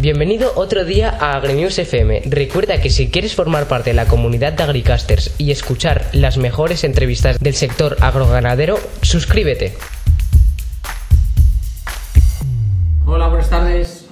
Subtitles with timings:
[0.00, 2.22] Bienvenido otro día a AgriNews FM.
[2.30, 6.84] Recuerda que si quieres formar parte de la comunidad de Agricasters y escuchar las mejores
[6.84, 9.74] entrevistas del sector agroganadero, suscríbete.
[13.04, 14.08] Hola, buenas tardes.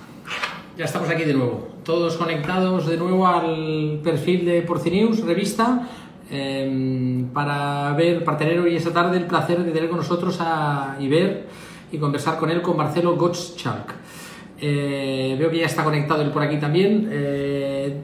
[0.76, 1.68] Ya estamos aquí de nuevo.
[1.84, 5.88] Todos conectados de nuevo al perfil de Porcinews, revista,
[6.30, 10.98] em, para ver, para tener hoy esta tarde el placer de tener con nosotros a,
[11.00, 11.46] y ver
[11.90, 13.94] y conversar con él, con Marcelo Gottschalk.
[14.60, 17.08] Eh, veo que ya está conectado él por aquí también.
[17.12, 17.96] Eh,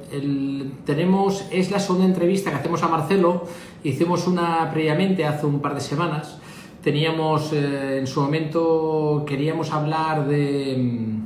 [0.85, 3.47] tenemos, es la segunda entrevista que hacemos a Marcelo.
[3.83, 6.39] Hicimos una previamente hace un par de semanas.
[6.83, 11.17] Teníamos, eh, en su momento, queríamos hablar de,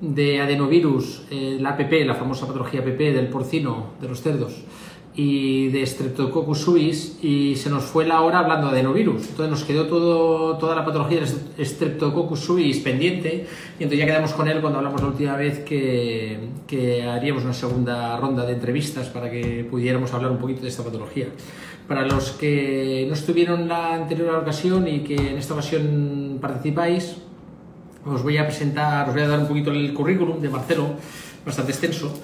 [0.00, 4.64] de adenovirus, la APP, la famosa patología APP del porcino, de los cerdos
[5.14, 9.28] y de Streptococcus suis y se nos fue la hora hablando de adenovirus.
[9.28, 13.46] Entonces nos quedó todo, toda la patología de Streptococcus suis pendiente
[13.78, 17.52] y entonces ya quedamos con él cuando hablamos la última vez que, que haríamos una
[17.52, 21.26] segunda ronda de entrevistas para que pudiéramos hablar un poquito de esta patología.
[21.86, 27.16] Para los que no estuvieron la anterior ocasión y que en esta ocasión participáis,
[28.06, 30.94] os voy a presentar, os voy a dar un poquito el currículum de Marcelo,
[31.44, 32.14] bastante extenso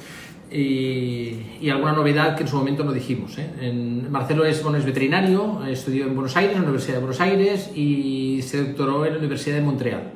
[0.51, 3.37] y, alguna novedad que en su momento no dijimos.
[3.39, 3.47] ¿eh?
[3.61, 7.21] En, Marcelo es, bueno, es veterinario, estudió en Buenos Aires, en la Universidad de Buenos
[7.21, 10.13] Aires y se doctoró en la Universidad de Montreal.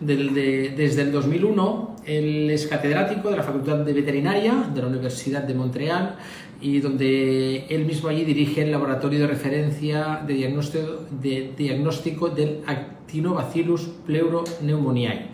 [0.00, 5.54] desde el 2001, él es catedrático de la Facultad de Veterinaria de la Universidad de
[5.54, 6.16] Montreal
[6.60, 12.60] y donde él mismo allí dirige el laboratorio de referencia de diagnóstico, de diagnóstico del
[12.66, 15.26] Actinobacillus pleuropneumoniae,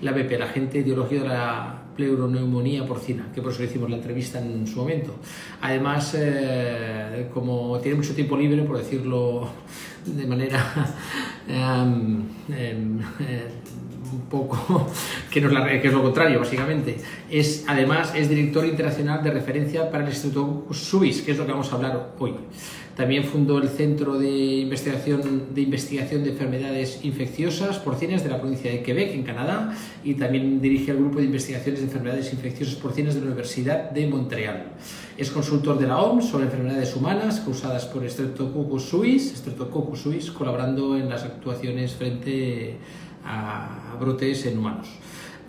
[0.00, 3.96] la BP, la agente etiológico de la pleuroneumonía porcina, que por eso le hicimos la
[3.96, 5.14] entrevista en su momento.
[5.60, 9.48] Además, eh, como tiene mucho tiempo libre, por decirlo
[10.06, 10.94] de manera
[11.48, 13.48] em, em, eh,
[14.12, 14.88] un poco
[15.30, 16.96] que, no es lo contrario, básicamente,
[17.30, 21.52] es además es director internacional de referencia para el Instituto SUIS, que es lo que
[21.52, 22.34] vamos a hablar hoy.
[22.96, 28.70] También fundó el Centro de Investigación, de Investigación de Enfermedades Infecciosas Porcinas de la provincia
[28.70, 33.14] de Quebec, en Canadá, y también dirige el Grupo de Investigaciones de Enfermedades Infecciosas Porcinas
[33.14, 34.64] de la Universidad de Montreal.
[35.16, 40.96] Es consultor de la OMS sobre enfermedades humanas causadas por Streptococcus suis, Streptococcus suis, colaborando
[40.96, 42.76] en las actuaciones frente
[43.24, 44.88] a brotes en humanos.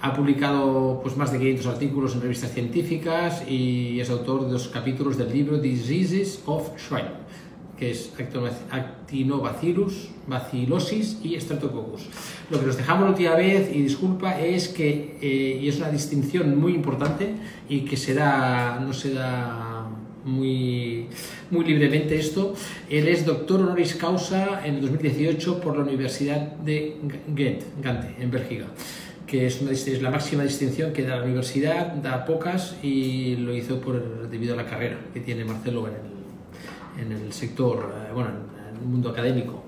[0.03, 4.67] Ha publicado pues, más de 500 artículos en revistas científicas y es autor de dos
[4.67, 7.23] capítulos del libro Diseases of Swine
[7.77, 8.11] que es
[8.69, 12.03] Actinobacillus, Bacillosis y Streptococcus.
[12.49, 15.89] Lo que nos dejamos la última vez, y disculpa, es que, eh, y es una
[15.89, 17.33] distinción muy importante
[17.67, 19.87] y que se da, no se da
[20.23, 21.07] muy,
[21.49, 22.53] muy libremente esto,
[22.89, 26.97] él es doctor honoris causa en el 2018 por la Universidad de
[27.27, 28.65] Ghent, Gante, en Bélgica
[29.33, 34.29] que es, la máxima distinción que da la universidad, da pocas y lo hizo por,
[34.29, 38.77] debido a la carrera que tiene Marcelo en el, en el sector, eh, bueno, en
[38.77, 39.63] el mundo académico.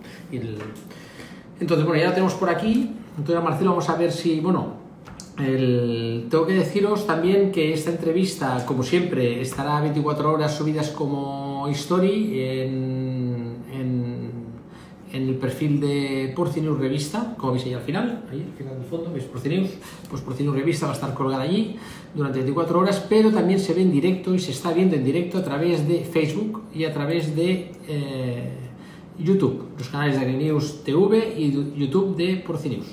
[1.59, 2.92] Entonces, bueno, ya lo tenemos por aquí.
[3.18, 4.75] Entonces, Marcelo, vamos a ver si, bueno,
[5.40, 6.28] el...
[6.30, 12.40] tengo que deciros también que esta entrevista, como siempre, estará 24 horas subidas como story
[12.40, 14.31] en, en,
[15.16, 18.86] en el perfil de Porcinews Revista, como veis ahí al final, ahí al final del
[18.86, 19.70] fondo, veis Porcinews,
[20.09, 21.78] pues Porcinews Revista va a estar colgada allí
[22.14, 25.38] durante 24 horas, pero también se ve en directo y se está viendo en directo
[25.38, 28.54] a través de Facebook y a través de eh,
[29.18, 32.88] YouTube, los canales de AgriNews TV y YouTube de Porcinews.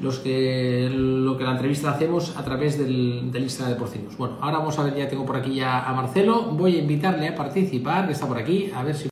[0.00, 4.16] Los que, lo que la entrevista hacemos a través del, Instagram de Porcinews.
[4.18, 7.28] Bueno, ahora vamos a ver, ya tengo por aquí ya a Marcelo, voy a invitarle
[7.28, 9.08] a participar, que está por aquí, a ver si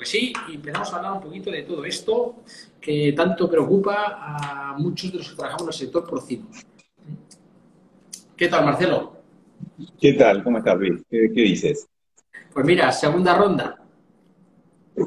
[0.00, 2.36] que sí, y empezamos a hablar un poquito de todo esto
[2.80, 6.46] que tanto preocupa a muchos de los que trabajamos en el sector porcino.
[8.36, 9.20] ¿Qué tal, Marcelo?
[10.00, 10.42] ¿Qué tal?
[10.42, 11.02] ¿Cómo estás, Luis?
[11.08, 11.86] ¿Qué, dices?
[12.52, 13.76] Pues mira, segunda ronda.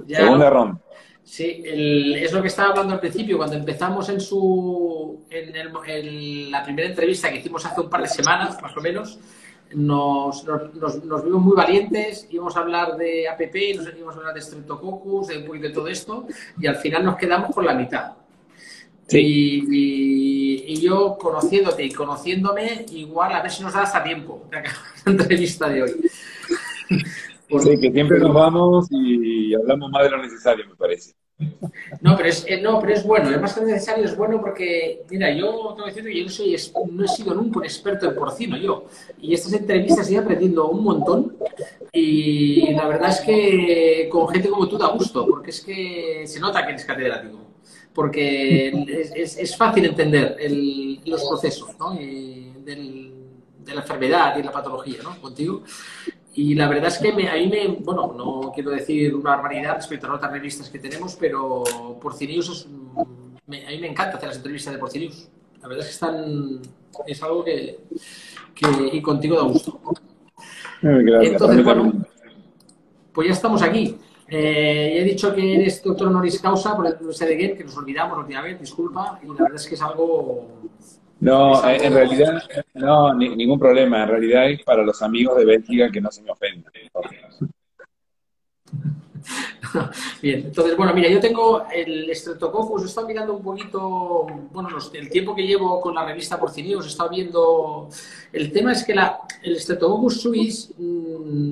[0.07, 0.79] segunda ronda.
[1.23, 6.89] Sí, es lo que estaba hablando al principio, cuando empezamos en su en, la primera
[6.89, 9.19] entrevista que hicimos hace un par de semanas, más o menos,
[9.75, 14.41] nos, nos, vimos muy valientes, íbamos a hablar de APP, nos íbamos a hablar de
[14.41, 16.27] Streptococcus, de un poquito de todo esto,
[16.59, 18.13] y al final nos quedamos con la mitad.
[19.09, 24.79] Y, yo, conociéndote y conociéndome, igual a ver si nos da hasta tiempo de acabar
[25.05, 25.91] la entrevista de hoy.
[26.89, 31.13] Sí, que siempre nos vamos y hablamos más de lo necesario, me parece.
[32.01, 35.03] No, pero es, eh, no, pero es bueno, es más que necesario, es bueno porque,
[35.09, 36.55] mira, yo tengo que decir que yo no, soy,
[36.91, 38.85] no he sido nunca un experto en porcino, yo.
[39.19, 41.37] Y estas entrevistas estoy aprendiendo un montón
[41.91, 46.39] y la verdad es que con gente como tú da gusto, porque es que se
[46.39, 47.39] nota que eres catedrático
[47.93, 48.69] porque
[49.15, 50.35] es, es, fácil entender
[51.05, 51.93] los procesos, ¿no?
[51.93, 52.51] Y
[53.73, 55.19] la enfermedad y de la patología, ¿no?
[55.21, 55.63] Contigo.
[56.35, 59.75] Y la verdad es que me, a mí me, bueno, no quiero decir una barbaridad
[59.75, 61.63] respecto a otras revistas que tenemos, pero
[62.01, 65.29] Porcinius es, a mí me encanta hacer las entrevistas de Porcinius.
[65.61, 66.61] La verdad es que están,
[67.05, 67.79] es algo que,
[68.55, 69.79] que y contigo da gusto.
[70.81, 71.33] Gracias.
[71.33, 71.93] Entonces, bueno,
[73.13, 73.95] pues ya estamos aquí.
[74.27, 77.77] Eh, he dicho que eres doctor honoris causa por el Universidad de Ghent, que nos
[77.77, 80.49] olvidamos últimamente, disculpa, y la verdad es que es algo...
[81.23, 82.43] No, en realidad,
[82.73, 84.03] no, ningún problema.
[84.03, 86.73] En realidad es para los amigos de Bélgica que no se me ofendan.
[90.21, 95.09] Bien, entonces, bueno, mira, yo tengo el Streptococcus, he estado mirando un poquito, bueno, el
[95.09, 97.87] tiempo que llevo con la revista Porcinius, he estado viendo,
[98.33, 101.51] el tema es que la, el Streptococcus suis mm,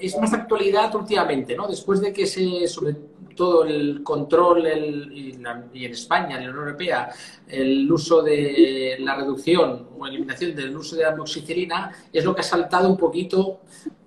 [0.00, 1.68] es más actualidad últimamente, ¿no?
[1.68, 2.96] Después de que se, sobre
[3.40, 4.66] todo el control
[5.14, 7.08] y, en España, en la Unión Europea,
[7.48, 12.44] el uso de la reducción o eliminación del uso de amoxicilina es lo que ha
[12.44, 13.60] saltado un poquito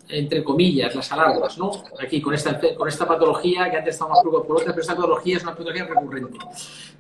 [0.07, 1.71] entre comillas, las alarmas, ¿no?
[1.99, 5.37] Aquí, con esta, con esta patología, que antes estábamos preocupados por otra, pero esta patología
[5.37, 6.37] es una patología recurrente.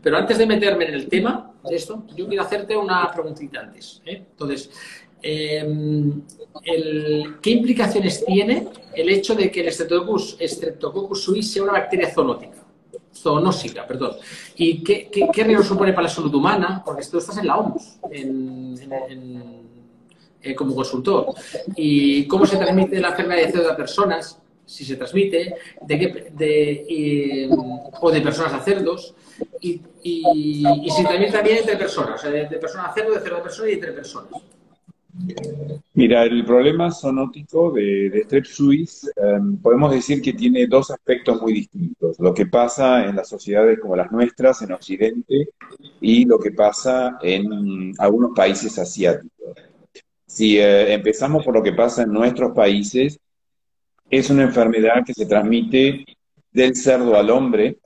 [0.01, 4.01] Pero antes de meterme en el tema de esto, yo quiero hacerte una preguntita antes.
[4.05, 4.25] ¿eh?
[4.31, 4.71] Entonces,
[5.23, 6.21] em,
[7.41, 12.63] ¿qué implicaciones tiene el hecho de que el Streptococcus, Streptococcus suis sea una bacteria zoonótica?
[13.15, 14.17] zoonósica, perdón.
[14.55, 16.81] ¿Y qué, riesgo supone para la salud humana?
[16.85, 17.99] Porque esto estás en la OMS,
[20.41, 21.27] eh, como consultor.
[21.75, 24.39] ¿Y cómo se transmite la enfermedad de a personas?
[24.65, 27.49] Si se transmite, de qué, de,
[27.99, 29.13] o de personas a cerdos,
[29.59, 33.37] y, y, si transmite también entre personas, o sea, de, personas a cerdo, de cerdo
[33.37, 34.41] a persona y entre personas.
[35.93, 41.39] Mira, el problema zoonótico de, de Strep suis em, podemos decir que tiene dos aspectos
[41.41, 42.19] muy distintos.
[42.19, 45.49] Lo que pasa en las sociedades como las nuestras, en Occidente,
[46.01, 49.53] y lo que pasa en algunos países asiáticos.
[50.25, 53.19] Si eh, empezamos por lo que pasa en nuestros países,
[54.09, 56.05] es una enfermedad que se transmite
[56.51, 57.77] del cerdo al hombre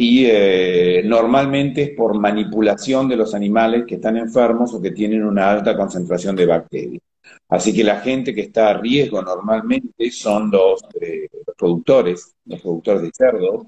[0.00, 5.24] y eh, normalmente es por manipulación de los animales que están enfermos o que tienen
[5.24, 7.02] una alta concentración de bacterias.
[7.48, 13.02] Así que la gente que está a riesgo normalmente son los, eh, productores, los productores
[13.02, 13.66] de cerdo.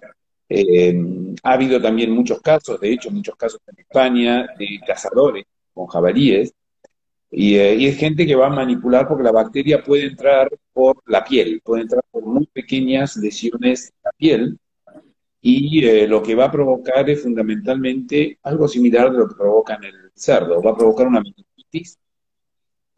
[1.43, 5.45] ha habido también muchos casos, de hecho muchos casos en España, de cazadores
[5.75, 6.55] con jabalíes
[7.33, 11.25] eh, y, es gente que va a manipular porque la bacteria puede entrar por la
[11.25, 14.59] piel, puede entrar por muy pequeñas lesiones en la piel
[15.43, 19.75] y eh, lo que va a provocar es fundamentalmente algo similar de lo que provoca
[19.77, 21.99] en el cerdo, va a provocar una meningitis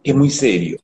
[0.03, 0.79] que es muy serio.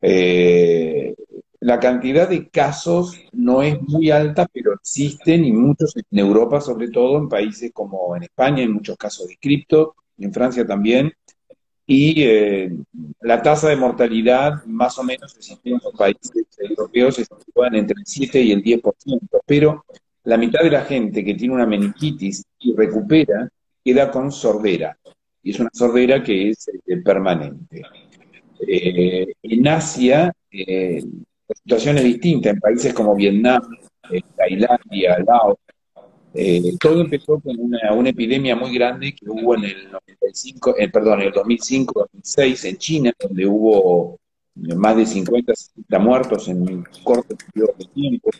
[0.00, 1.14] Eh,
[1.60, 6.88] la cantidad de casos no es muy alta, pero existen y muchos en Europa, sobre
[6.88, 11.12] todo en países como en España, en muchos casos de cripto, en Francia también,
[11.84, 12.70] y eh,
[13.20, 15.34] la tasa de mortalidad más o menos
[15.64, 19.84] en los países europeos se sitúan entre el 7 y el 10%, pero
[20.28, 23.48] la mitad de la gente que tiene una meningitis y recupera
[23.82, 24.96] queda con sordera,
[25.42, 27.82] y es una sordera que es eh, permanente.
[28.66, 33.62] Eh, en Asia, la situación es distinta, en países como Vietnam,
[34.36, 35.56] Tailandia, Laos,
[36.34, 40.88] eh, todo empezó con una, una, epidemia muy grande que hubo en el 95, eh,
[40.90, 44.18] perdón, en el 2005-2006 en China, donde hubo
[44.54, 48.30] más de 50, 60 muertos en un corto periodo de tiempo.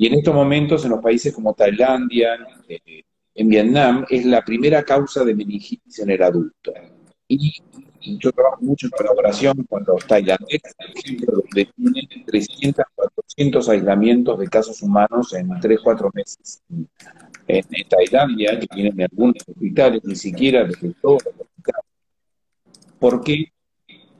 [0.00, 2.38] Y en estos momentos, en los países como Tailandia,
[2.68, 3.02] eh,
[3.34, 6.72] en Vietnam, es la primera causa de meningitis en el adulto.
[7.26, 7.52] Y,
[8.00, 14.38] yo trabajo mucho en colaboración con los tailandeses, por ejemplo, donde tienen 300, 400 aislamientos
[14.38, 16.62] de casos humanos en 3, 4 meses
[17.48, 21.84] en, Tailandia, que tienen algunos hospitales, ni siquiera desde todos los hospitales.
[23.00, 23.52] ¿Por qué?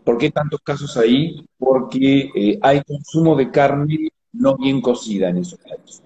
[0.04, 1.46] ¿Por qué tantos casos ahí?
[1.56, 6.02] Porque eh, hay consumo de carne no bien cocida en esos países.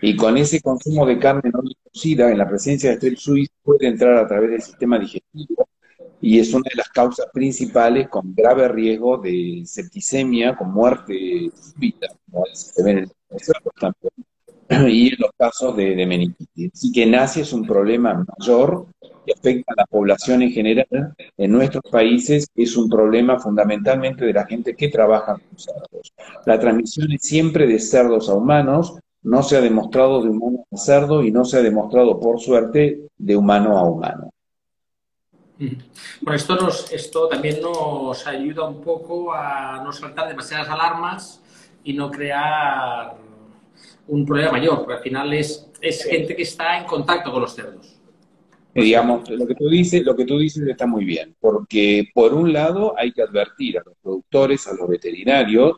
[0.00, 3.48] Y con ese consumo de carne no bien cocida, en la presencia de Strep suis,
[3.62, 5.68] puede entrar a través del sistema digestivo
[6.20, 12.08] y es una de las causas principales con grave riesgo de septicemia, con muerte súbita,
[12.52, 13.10] se ve en el
[14.88, 16.72] y en los casos de, meningitis.
[16.74, 18.86] Así que Asia es un problema mayor
[19.24, 21.14] que afecta a la población en general.
[21.36, 26.12] En nuestros países es un problema fundamentalmente de la gente que trabaja con cerdos.
[26.44, 30.76] La transmisión es siempre de cerdos a humanos, no se ha demostrado de humano a
[30.76, 34.30] cerdo y no se ha demostrado, por suerte, de humano a humano.
[35.58, 41.42] Bueno, esto, nos, esto también nos ayuda un poco a no saltar demasiadas alarmas
[41.82, 43.16] y no crear
[44.08, 47.54] un problema mayor, porque al final es, es gente que está en contacto con los
[47.54, 47.94] cerdos.
[48.74, 52.52] digamos, lo que tú dices, lo que tú dices está muy bien, porque por un
[52.52, 55.76] lado hay que advertir a los productores, a los veterinarios,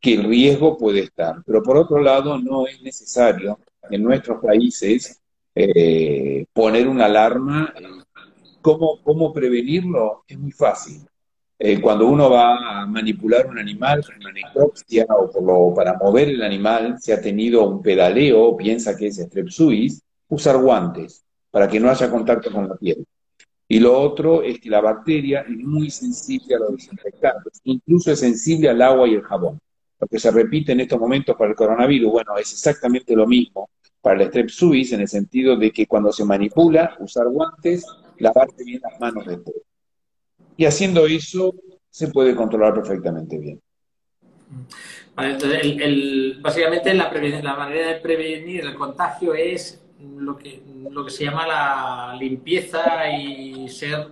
[0.00, 3.58] que el riesgo puede estar, pero por otro lado no es necesario
[3.90, 5.20] en nuestros países
[5.54, 7.72] eh, poner una alarma.
[8.60, 10.24] ¿Cómo, ¿Cómo prevenirlo?
[10.26, 11.00] Es muy fácil.
[11.66, 16.42] Eh, cuando uno va a manipular un animal para una necropsia o para mover el
[16.42, 21.80] animal, si ha tenido un pedaleo, piensa que es strep suis, usar guantes para que
[21.80, 23.06] no haya contacto con la piel.
[23.66, 28.20] Y lo otro es que la bacteria es muy sensible a los desinfectantes, incluso es
[28.20, 29.58] sensible al agua y el jabón.
[29.98, 33.70] Lo que se repite en estos momentos para el coronavirus, bueno, es exactamente lo mismo
[34.02, 37.86] para el strep suis en el sentido de que cuando se manipula, usar guantes,
[38.18, 39.56] lavarse bien las manos después.
[40.56, 41.54] Y haciendo eso,
[41.90, 43.60] se puede controlar perfectamente bien.
[45.16, 51.24] entonces, básicamente la, la manera de prevenir el contagio es lo que, lo que se
[51.24, 54.08] llama la limpieza y ser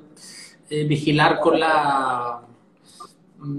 [0.70, 2.42] eh, vigilar con la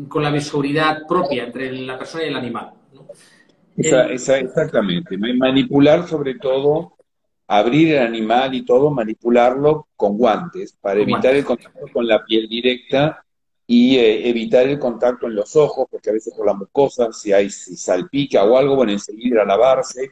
[0.08, 2.72] con la visualidad propia entre la persona y el animal.
[3.76, 5.18] exactamente.
[5.18, 6.93] Manipular sobre todo,
[7.58, 12.48] abrir el animal y todo, manipularlo con guantes para evitar el contacto con la piel
[12.48, 13.24] directa
[13.66, 17.32] y eh, evitar el contacto en los ojos, porque a veces por la mucosa, si
[17.32, 20.12] hay si salpica o algo, bueno, enseguida a lavarse.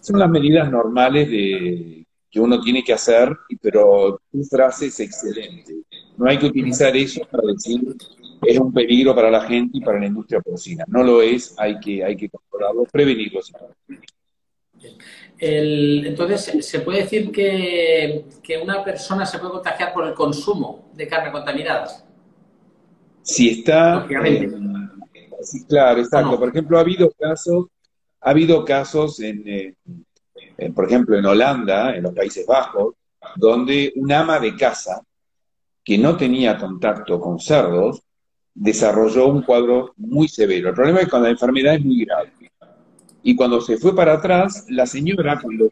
[0.00, 5.74] Son las medidas normales de, que uno tiene que hacer, pero tu frase es excelente.
[6.16, 7.96] No hay que utilizar eso para decir
[8.42, 10.84] es un peligro para la gente y para la industria porcina.
[10.86, 13.40] No lo es, hay que, hay que controlarlo, prevenirlo.
[15.38, 18.24] Entonces, ¿se puede decir que,
[18.62, 21.86] una persona se puede contagiar por el consumo de carne contaminada?
[23.22, 24.06] Si está...
[24.10, 24.50] Eh,
[25.42, 26.38] sí, claro, exacto.
[26.38, 27.66] Por ejemplo, ha habido casos
[28.20, 29.76] ha habido casos, en,
[30.74, 32.94] por ejemplo, en Holanda, en los Países Bajos,
[33.36, 35.02] donde un ama de casa
[35.84, 38.02] que no tenía contacto con cerdos
[38.54, 40.70] desarrolló un cuadro muy severo.
[40.70, 42.32] El problema es que cuando la enfermedad es muy grave.
[43.22, 45.70] Y cuando se fue para atrás, la señora cuando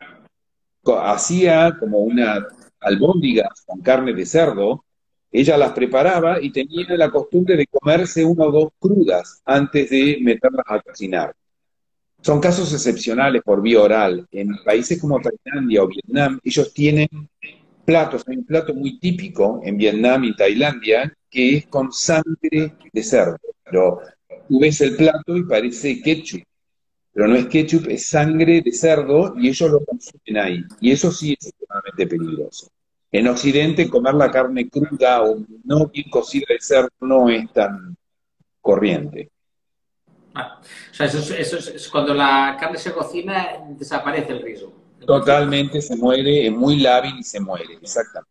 [1.03, 2.47] hacía como una
[2.81, 4.85] albóndiga con carne de cerdo,
[5.31, 10.19] ella las preparaba y tenía la costumbre de comerse una o dos crudas antes de
[10.23, 11.35] meterlas a cocinar.
[12.23, 14.27] Son casos excepcionales por vía oral.
[14.31, 17.09] En países como Tailandia o Vietnam, ellos tienen
[17.85, 18.25] platos.
[18.27, 23.39] Hay un plato muy típico en Vietnam y Tailandia que es con sangre de cerdo.
[23.65, 24.01] Pero
[24.49, 26.43] tú ves el plato y parece ketchup.
[27.17, 30.65] Pero no es ketchup, es sangre de cerdo y ellos lo consumen ahí.
[30.83, 32.69] Y eso sí es extremadamente peligroso.
[33.11, 37.97] En Occidente, comer la carne cruda o no bien cocida de cerdo no es tan
[38.61, 39.31] corriente.
[40.35, 44.75] Ah, o sea, eso, es, cuando la carne se cocina, desaparece el riesgo.
[45.07, 48.31] Totalmente, se muere, es muy lábil y se muere, exactamente.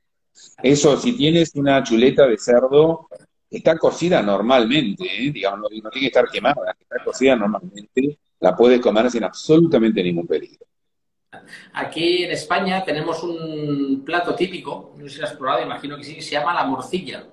[0.62, 3.08] Eso, si tienes una chuleta de cerdo,
[3.50, 5.32] está cocida normalmente, ¿eh?
[5.32, 10.28] digamos, no, tiene que estar quemada, está cocida normalmente, la puedes comer sin absolutamente ningún
[10.28, 10.68] peligro.
[11.74, 16.04] Aquí en España tenemos un plato típico, no sé si lo has probado, imagino que
[16.04, 17.26] sí, se llama la morcilla.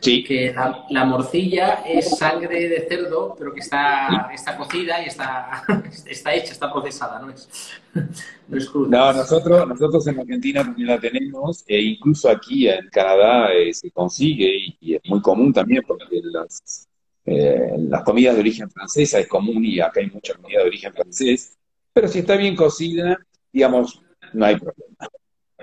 [0.00, 0.24] Sí.
[0.24, 0.54] Que
[0.88, 5.62] la, morcilla es sangre de cerdo, pero que está, está cocida y está,
[6.06, 7.46] está hecha, está procesada, no es,
[8.48, 8.88] no es cruda.
[8.96, 13.90] No, nosotros, nosotros en Argentina también la tenemos, e incluso aquí en Canadá eh, se
[13.90, 16.88] consigue y, es muy común también porque las,
[17.26, 20.92] eh, las comidas de origen francesa es común y acá hay mucha comida de origen
[20.92, 21.56] francés,
[21.92, 23.18] pero si está bien cocida,
[23.52, 24.00] digamos,
[24.32, 25.08] no hay problema,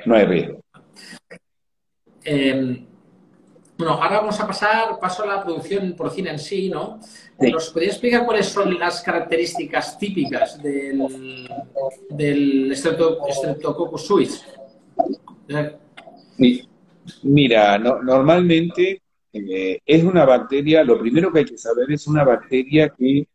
[0.06, 0.62] no hay riesgo.
[2.24, 2.86] Eh,
[3.78, 7.00] bueno, ahora vamos a pasar, paso a la producción porcina en sí, ¿no?
[7.40, 11.48] ¿Nos podrías explicar cuáles son las características típicas del,
[12.10, 14.44] del Streptococcus suis?
[17.22, 19.02] Mira, normalmente
[19.50, 23.27] eh, es una bacteria, lo primero que hay que saber es una bacteria que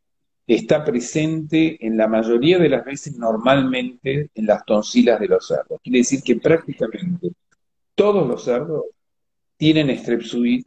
[0.47, 5.80] está presente en la mayoría de las veces normalmente en las tonsilas de los cerdos.
[5.82, 7.30] Quiere decir que prácticamente
[7.94, 8.85] todos los cerdos
[9.56, 10.64] tienen strepsuid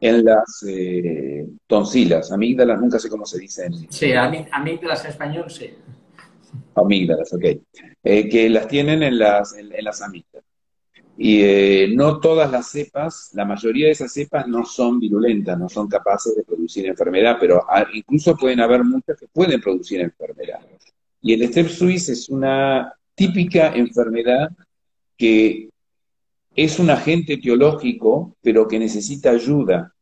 [0.00, 5.50] en las eh, tonsilas, amígdalas, nunca sé cómo se dice en Sí, amígdalas en español,
[5.50, 5.70] sí.
[6.74, 7.44] Amígdalas, ok.
[8.04, 10.45] Eh, que las tienen en las, en, las amígdalas.
[11.18, 15.68] Y eh, no todas las cepas, la mayoría de esas cepas no son virulentas, no
[15.68, 20.60] son capaces de producir enfermedad, pero incluso pueden haber muchas que pueden producir enfermedad.
[21.22, 24.50] Y el strep es una típica enfermedad
[25.16, 25.70] que
[26.54, 29.92] es un agente teológico, pero que necesita ayuda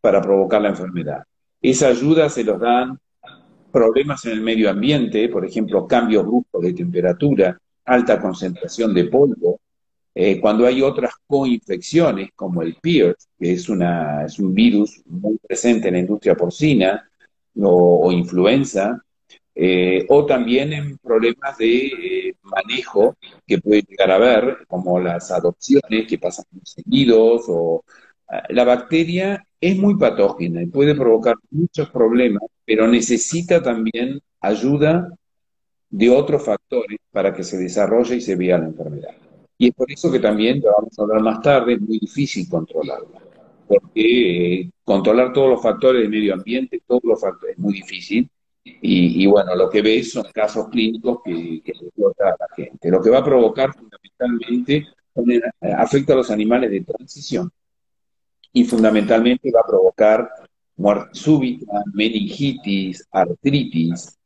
[0.00, 1.24] para provocar la enfermedad.
[1.60, 2.98] Esa ayuda se los dan
[3.72, 9.60] problemas en el medio ambiente, por ejemplo, cambios bruscos de temperatura, alta concentración de polvo,
[10.14, 15.88] Eh, cuando hay otras coinfecciones, como el PIRS, que es, una, un virus muy presente
[15.88, 17.08] en la industria porcina,
[17.60, 19.02] o, influenza,
[19.54, 23.16] eh, o también en problemas de eh, manejo
[23.46, 27.84] que puede llegar a haber, como las adopciones que pasan seguidos, o
[28.48, 35.08] la bacteria es muy patógena y puede provocar muchos problemas, pero necesita también ayuda
[35.90, 39.21] de otros factores para que se desarrolle y se vea la enfermedad.
[39.62, 42.48] Y es por eso que también, ya vamos a hablar más tarde, es muy difícil
[42.48, 43.20] controlarla,
[43.68, 48.28] porque eh, controlar todos los factores del medio ambiente, todos los factores, es muy difícil.
[48.64, 52.90] Y, bueno, lo que ves son casos clínicos que, que explota a la gente.
[52.90, 54.88] Lo que va a provocar fundamentalmente
[55.60, 57.48] afecta a los animales de transición
[58.52, 60.28] y fundamentalmente va a provocar
[60.74, 64.18] muerte súbita, meningitis, artritis,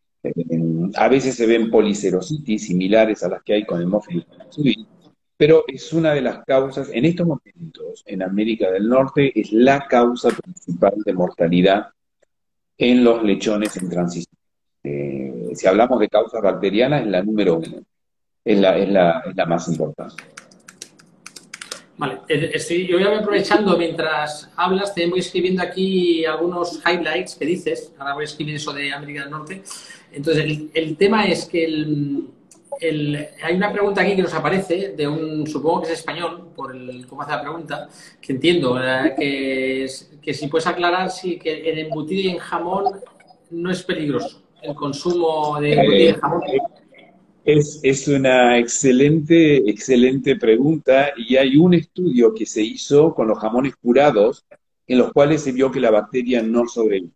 [0.95, 3.83] a veces se ven policerositis similares a las que hay con
[4.51, 4.87] subir,
[5.37, 9.87] pero es una de las causas, en estos momentos, en América del Norte, es la
[9.87, 11.89] causa principal de mortalidad
[12.79, 14.37] en los lechones en transición.
[14.83, 17.83] Eh, si hablamos de causas bacterianas, es la número uno,
[18.45, 20.23] es la, es la, es la más importante.
[21.99, 27.95] Vale, estoy, yo voy aprovechando mientras hablas, te voy escribiendo aquí algunos highlights que dices,
[27.99, 29.63] ahora voy a escribir eso de América del Norte.
[30.13, 32.29] Entonces, el, tema es que el,
[32.81, 37.07] hay una pregunta aquí que nos aparece de un, supongo que es español, por el
[37.07, 37.89] cómo hace la pregunta,
[38.21, 38.79] que entiendo,
[39.17, 39.87] que,
[40.23, 43.01] que si puedes aclarar si que en embutido y en jamón
[43.51, 46.41] no es peligroso el consumo de embutido y en jamón.
[47.47, 53.77] Es, una excelente, excelente pregunta y hay un estudio que se hizo con los jamones
[53.77, 54.45] curados
[54.85, 57.13] en los cuales se vio que la bacteria no sobrevive.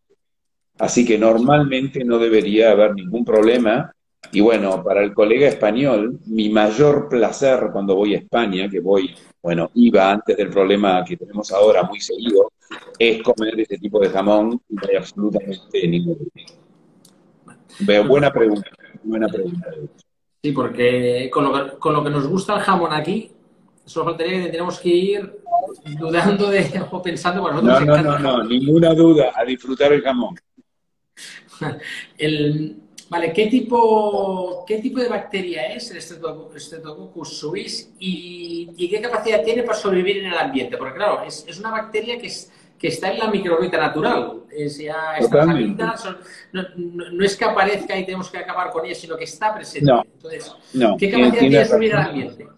[0.79, 3.93] Así que normalmente no debería haber ningún problema.
[4.33, 9.15] Y bueno, para el colega español, mi mayor placer cuando voy a España, que voy,
[9.43, 12.53] bueno, iba antes del problema que tenemos ahora muy seguido,
[12.99, 18.09] es comer ese tipo de jamón y no hay absolutamente ningún problema.
[18.09, 18.71] Buena pregunta,
[19.03, 19.69] buena pregunta.
[20.43, 23.33] Sí, porque con lo, que, con lo que nos gusta el jamón aquí,
[23.85, 25.41] solo faltaría que tendríamos que ir
[25.99, 30.37] dudando de, o pensando bueno, No, no, no, no, ninguna duda, a disfrutar el jamón.
[32.19, 32.77] el,
[33.11, 39.43] vale, ¿qué tipo, ¿qué tipo de bacteria es el Streptococcus suis y, y, qué capacidad
[39.43, 40.79] tiene para sobrevivir en el ambiente?
[40.79, 44.41] Porque claro, es, es una bacteria que es que está en la microbiota natural.
[44.51, 45.19] Es ya
[46.53, 49.93] no, es que aparezca y tenemos que acabar con ella, sino que está presente.
[50.15, 50.55] Entonces,
[50.99, 52.49] ¿qué capacidad tiene de subir al ambiente?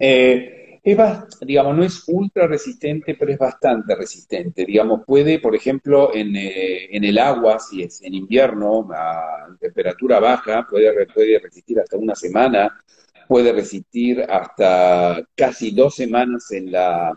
[0.00, 4.64] Eh, digamos, no es ultra resistente, pero es bastante resistente.
[4.64, 10.20] Digamos, puede, por ejemplo, en, eh, en el agua, si es en invierno, a temperatura
[10.20, 12.80] baja, puede, puede resistir hasta una semana,
[13.26, 17.16] puede resistir hasta casi dos semanas en la,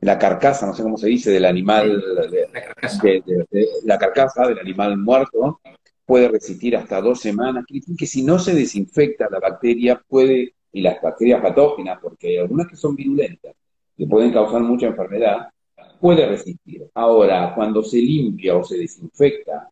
[0.00, 2.02] la carcasa, no sé cómo se dice, del animal,
[3.84, 4.46] la, carcasa.
[4.48, 5.60] del animal muerto,
[6.04, 7.64] puede resistir hasta dos semanas,
[7.98, 12.68] que si no se desinfecta la bacteria puede, y las bacterias patógenas, porque hay algunas
[12.68, 13.54] que son virulentas,
[13.96, 15.48] que pueden causar mucha enfermedad,
[15.98, 16.86] puede resistir.
[16.92, 19.70] Ahora, cuando se limpia o se desinfecta,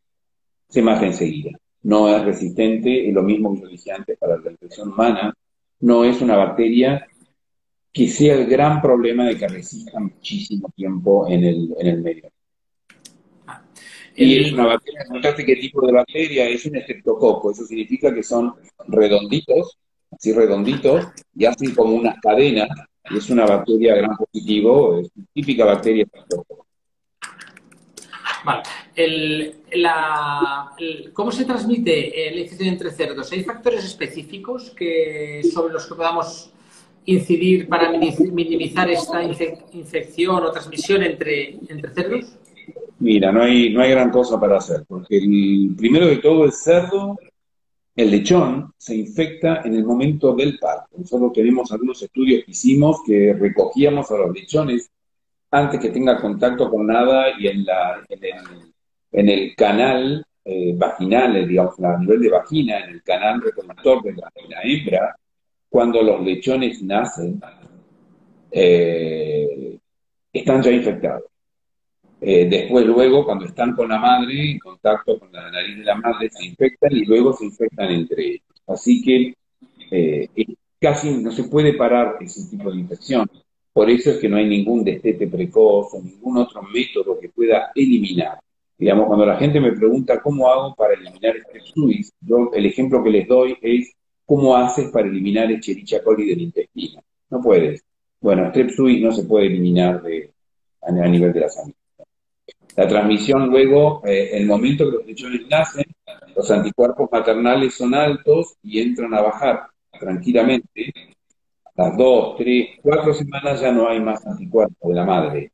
[0.67, 1.51] se mata enseguida.
[1.83, 5.35] No es resistente, es lo mismo que yo dije antes para la infección humana,
[5.81, 7.07] no es una bacteria
[7.93, 12.31] que sea el gran problema de que resista muchísimo tiempo en el, en el medio.
[14.17, 16.49] Y es una bacteria, ¿notaste qué tipo de bacteria?
[16.49, 18.55] Es un estreptococo, eso significa que son
[18.88, 19.77] redonditos,
[20.14, 22.68] así redonditos, y hacen como unas cadenas,
[23.11, 26.07] y es una bacteria gran positivo, es típica bacteria
[28.44, 28.62] Vale.
[28.94, 30.70] El, la,
[31.12, 33.33] ¿Cómo se transmite la infección entre cerdos?
[33.33, 36.53] ¿Hay factores específicos que, sobre los que podamos
[37.07, 42.38] incidir para minimizar esta infección o transmisión entre, entre cerdos?
[42.98, 46.53] Mira, no hay, no hay gran cosa para hacer, porque el, primero de todo el
[46.53, 47.18] cerdo,
[47.96, 50.96] el lechón, se infecta en el momento del parto.
[50.98, 54.90] Nosotros tenemos algunos estudios que hicimos que recogíamos a los lechones
[55.50, 61.46] antes que tenga contacto con nada y en, la, en, el, canal eh, vaginal, eh,
[61.46, 65.16] digamos, a nivel de vagina, en el canal reproductor de la, de la hembra,
[65.68, 67.40] cuando los lechones nacen,
[68.50, 69.78] eh,
[70.33, 71.34] están ya infectados.
[72.20, 75.94] Eh, después, luego, cuando están con la madre, en contacto con la nariz de la
[75.96, 78.62] madre, se infectan y luego se infectan entre ellos.
[78.66, 79.35] Así que
[79.90, 80.29] eh,
[80.81, 83.29] casi no se puede parar ese tipo de infección.
[83.72, 87.72] Por eso es que no hay ningún destete precoz o ningún otro método que pueda
[87.74, 88.38] eliminar.
[88.79, 92.12] Digamos, cuando la gente me pregunta cómo hago para eliminar este suis,
[92.55, 93.92] el ejemplo que les doy es
[94.24, 97.03] ¿cómo haces para eliminar Escherichia coli del intestino?
[97.31, 97.83] No puedes.
[98.20, 100.33] Bueno, Strep suis no se puede eliminar de,
[100.83, 101.74] a, nivel de la sangre.
[102.77, 105.85] La transmisión luego, eh, el momento que los lechones nacen,
[106.35, 109.67] los anticuerpos maternales son altos y entran a bajar
[109.99, 110.93] tranquilamente.
[111.77, 115.53] A las dos, tres, cuatro semanas ya no hay más anticuerpos de la madre.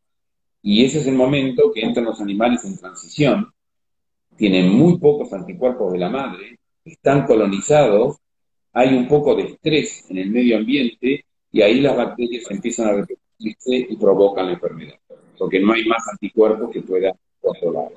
[0.63, 3.53] Y ese es el momento que entran los animales en transición,
[4.37, 8.19] tienen muy pocos anticuerpos de la madre, están colonizados,
[8.73, 12.93] hay un poco de estrés en el medio ambiente y ahí las bacterias empiezan a
[12.93, 14.99] reproducirse y provocan la enfermedad,
[15.40, 17.88] porque no hay más anticuerpos que puedan controlar.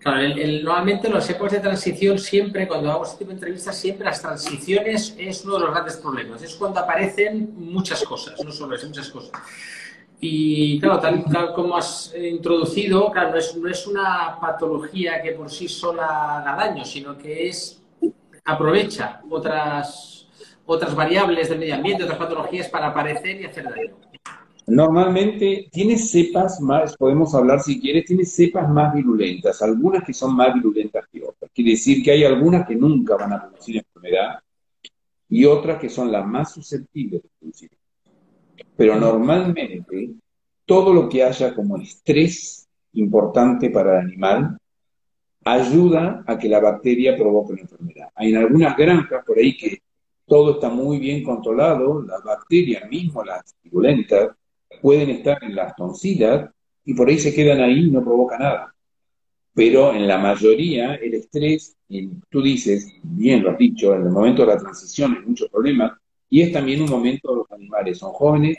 [0.00, 4.04] Claro, normalmente en las épocas de transición siempre, cuando hago este tipo de entrevistas, siempre
[4.04, 6.42] las transiciones es uno de los grandes problemas.
[6.42, 9.40] Es cuando aparecen muchas cosas, no solo es muchas cosas.
[10.18, 15.48] Y claro, tal, como has introducido, claro, no es, no es una patología que por
[15.48, 17.80] sí sola haga daño, sino que es
[18.44, 20.26] aprovecha otras,
[20.66, 24.03] otras variables del medio ambiente, otras patologías para aparecer y hacer daño.
[24.66, 30.34] Normalmente tiene cepas más, podemos hablar si quieres, tiene cepas más virulentas, algunas que son
[30.34, 31.50] más virulentas que otras.
[31.54, 34.38] Quiere decir que hay algunas que nunca van a producir enfermedad
[35.28, 37.70] y otras que son las más susceptibles de producir
[38.76, 40.14] pero normalmente
[40.64, 44.58] todo lo que haya como estrés importante para el animal
[45.44, 48.08] ayuda a que la bacteria provoque una enfermedad.
[48.14, 49.82] Hay en algunas granjas por ahí que
[50.26, 54.30] todo está muy bien controlado, las bacterias mismo, las virulentas,
[54.80, 56.50] pueden estar en las tonsilas
[56.84, 58.74] y por ahí se quedan ahí y no provoca nada.
[59.54, 61.76] Pero en la mayoría el estrés,
[62.28, 65.92] tú dices, bien lo has dicho, en el momento de la transición hay muchos problemas,
[66.28, 68.58] y es también un momento los animales son jóvenes,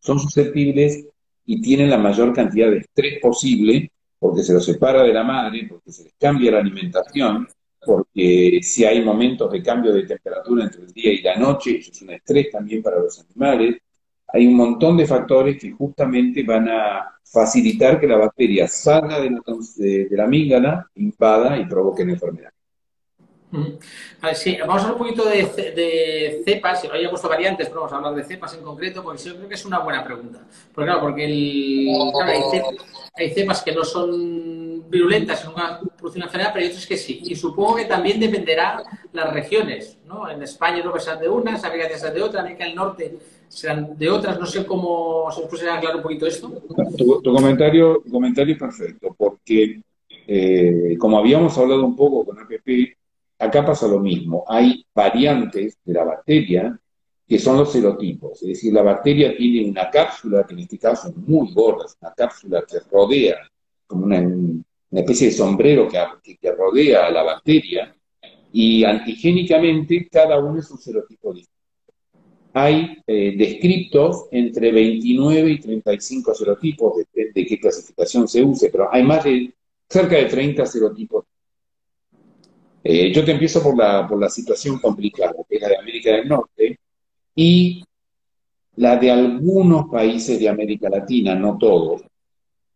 [0.00, 1.06] son susceptibles
[1.46, 5.66] y tienen la mayor cantidad de estrés posible porque se los separa de la madre,
[5.68, 7.48] porque se les cambia la alimentación,
[7.84, 11.90] porque si hay momentos de cambio de temperatura entre el día y la noche, eso
[11.90, 13.78] es un estrés también para los animales.
[14.32, 19.30] Hay un montón de factores que justamente van a facilitar que la bacteria salga de
[19.30, 19.40] la,
[19.76, 22.52] de, la amígdala, invada y provoque la enfermedad.
[24.34, 27.96] Sí, vamos a hablar un poquito de, cepas, hoy he puesto variantes, pero vamos a
[27.96, 30.40] hablar de cepas en concreto, porque yo creo que es una buena pregunta.
[30.74, 31.24] Porque claro, porque
[33.14, 34.61] hay, cepas, que no son
[34.92, 37.20] virulentas, nunca producen enfermedad, pero hay otras que sí.
[37.24, 40.30] Y supongo que también dependerá las regiones, ¿no?
[40.30, 44.08] En España no serán de unas, América serán de otras, América del Norte serán de
[44.08, 46.62] otras, no sé cómo se puede aclarar un poquito esto.
[46.96, 49.82] Tu, comentario, comentario es perfecto, porque
[50.26, 52.96] eh, como habíamos hablado un poco con APP,
[53.42, 56.78] Acá pasa lo mismo, hay variantes de la bacteria
[57.26, 61.08] que son los serotipos, es decir, la bacteria tiene una cápsula, que en este caso
[61.08, 63.38] es muy gorda, es una cápsula que rodea,
[63.84, 64.20] como una,
[65.00, 67.94] especie de sombrero que, que, rodea a la bacteria,
[68.52, 71.52] y antigénicamente cada uno es un serotipo distinto.
[72.54, 78.92] Hay eh, descriptos entre 29 y 35 serotipos, depende de qué clasificación se use, pero
[78.92, 79.54] hay más de
[79.88, 81.24] cerca de 30 serotipos
[82.84, 86.12] eh, yo te empiezo por la, por la situación complicada, que es la de América
[86.12, 86.80] del Norte,
[87.34, 87.84] y
[88.76, 92.02] la de algunos países de América Latina, no todos,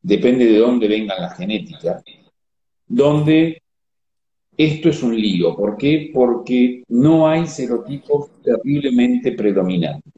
[0.06, 2.00] depende de dónde venga la genética,
[2.86, 3.60] donde
[4.56, 5.56] esto es un lío.
[5.56, 6.12] ¿Por qué?
[6.14, 10.12] Porque no hay serotipos terriblemente predominantes.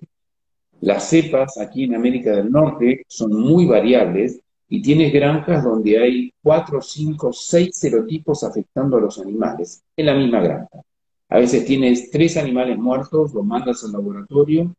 [0.82, 6.32] Las cepas aquí en América del Norte son muy variables y tienes granjas donde hay
[6.42, 10.82] cuatro, cinco, seis serotipos afectando a los animales en la misma granja.
[11.30, 14.70] A veces tienes tres animales muertos, los mandas al laboratorio,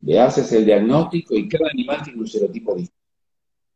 [0.00, 3.05] le haces el diagnóstico y cada animal tiene un serotipo distinto.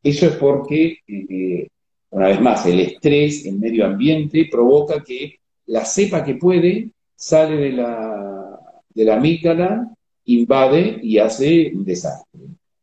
[0.02, 1.68] Eso es porque, eh,
[2.10, 7.56] una vez más, el estrés, el medio ambiente, provoca que la cepa que puede sale
[7.56, 12.40] de la, de la amígdala, invade y hace un desastre.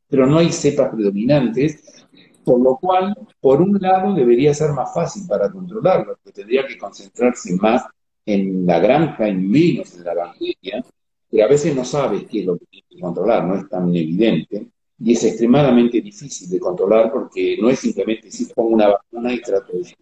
[0.08, 1.84] Pero no hay cepas predominantes
[2.48, 6.78] por lo cual, por un lado, debería ser más fácil para controlarlo, porque tendría que
[6.78, 7.84] concentrarse más
[8.26, 10.82] en la granja y menos en la bacteria,
[11.30, 13.94] pero a veces no sabes qué es lo que tiene que controlar, no es tan
[13.94, 14.66] evidente,
[15.00, 19.42] y es extremadamente difícil de controlar porque no es simplemente si pongo una vacuna y
[19.42, 19.96] trato de...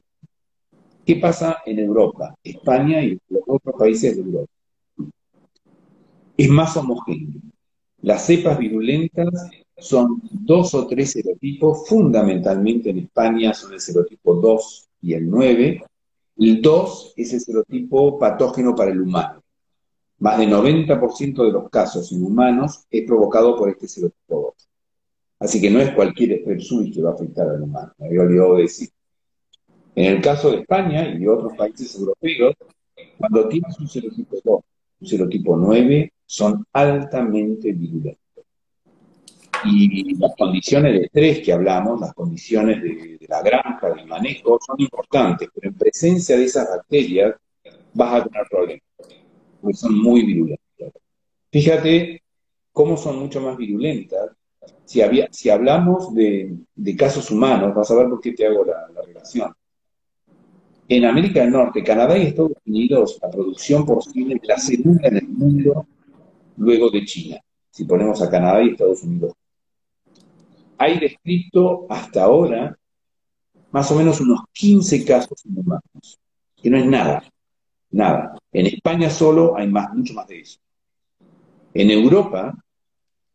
[1.06, 4.52] ¿Qué pasa en Europa, España y los otros países de Europa?
[6.38, 7.42] Es más homogéneo.
[8.02, 9.30] Las cepas virulentas
[9.78, 15.84] son dos o tres serotipos, fundamentalmente en España son el serotipo 2 y el 9.
[16.38, 19.42] El 2 es el serotipo patógeno para el humano.
[20.20, 24.70] Más del 90% de los casos en humanos es provocado por este serotipo 2.
[25.40, 28.58] Así que no es cualquier Strep que va a afectar al humano, me había olvidado
[28.58, 28.90] decir.
[29.96, 32.56] En el caso de España y de otros países europeos,
[33.18, 34.62] cuando tienes un serotipo 2
[35.00, 38.22] un serotipo 9, son altamente virulentos.
[39.66, 44.76] Y las condiciones de estrés que hablamos, las condiciones de, la granja, del manejo, son
[44.80, 47.36] importantes, pero en presencia de esas bacterias
[47.94, 48.84] vas a tener problemas,
[49.60, 50.94] porque son muy virulentas.
[51.52, 52.22] Fíjate
[52.72, 54.32] cómo son mucho más virulentas.
[54.86, 56.58] Si, hablamos de,
[56.98, 59.54] casos humanos, vas a ver por qué te hago la, la relación.
[60.88, 65.18] En América del Norte, Canadá y Estados Unidos, la producción porcina es la segunda en
[65.18, 65.88] el mundo
[66.58, 67.38] luego de China,
[67.72, 69.34] si ponemos a Canadá y Estados Unidos
[70.78, 72.78] hay descrito hasta ahora
[73.72, 76.20] más o menos unos 15 casos humanos,
[76.56, 77.24] que no es nada,
[77.92, 78.38] nada.
[78.54, 80.60] En España solo hay más, mucho más de eso.
[81.74, 82.56] En Europa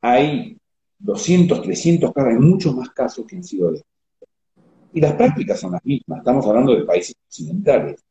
[0.00, 0.56] hay
[1.00, 3.82] 200, 300 casos, hay muchos más casos que han sido de
[4.92, 8.04] Y las prácticas son las mismas, estamos hablando de países occidentales.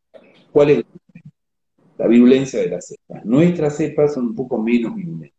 [0.51, 0.83] ¿Cuál es
[1.97, 3.25] la virulencia de las cepas?
[3.25, 5.37] Nuestras cepas son un poco menos virulentas.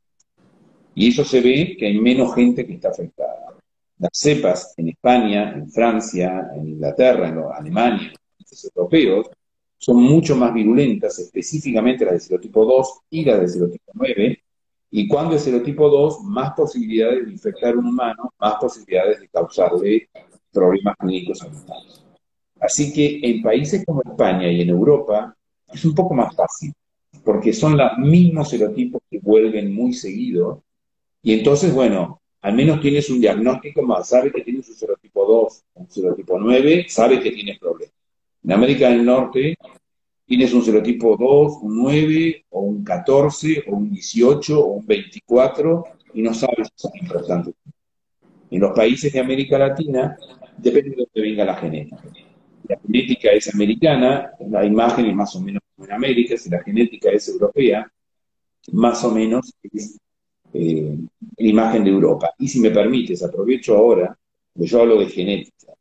[0.95, 3.41] Y eso se ve que hay menos gente que está afectada
[4.01, 9.27] las cepas en España, en Francia, en Inglaterra, en Alemania, en los países europeos,
[9.77, 14.43] son mucho más virulentas, específicamente las de serotipo 2 y las de serotipo 9,
[14.90, 19.29] y cuando es serotipo 2, más posibilidades de infectar a un humano, más posibilidades de
[19.29, 20.09] causarle
[20.53, 22.05] problemas clínicos ambientales.
[22.61, 25.35] Así que en países como España y en Europa
[25.72, 26.72] es un poco más fácil,
[27.24, 30.62] porque son los mismos serotipos que vuelven muy seguido,
[31.22, 35.62] y entonces, bueno, al menos tienes un diagnóstico más, sabe que tienes un serotipo 2,
[35.74, 37.94] un serotipo 9, sabe que tienes problemas.
[38.42, 39.57] En América del Norte
[40.31, 45.85] tienes un serotipo 2, un 9, o un 14, o un 18, o un 24,
[46.14, 47.53] y no sabes si son importantes.
[48.49, 50.16] En los países de América Latina
[50.57, 52.05] depende de dónde venga la genética.
[52.69, 57.11] La genética es americana, la imagen es más o menos en América, si la genética
[57.11, 57.90] es europea,
[58.71, 59.99] más o menos es
[60.53, 60.97] eh,
[61.38, 62.35] la imagen de Europa.
[62.38, 64.16] Y si me permites, aprovecho ahora,
[64.57, 65.73] que yo hablo de genética.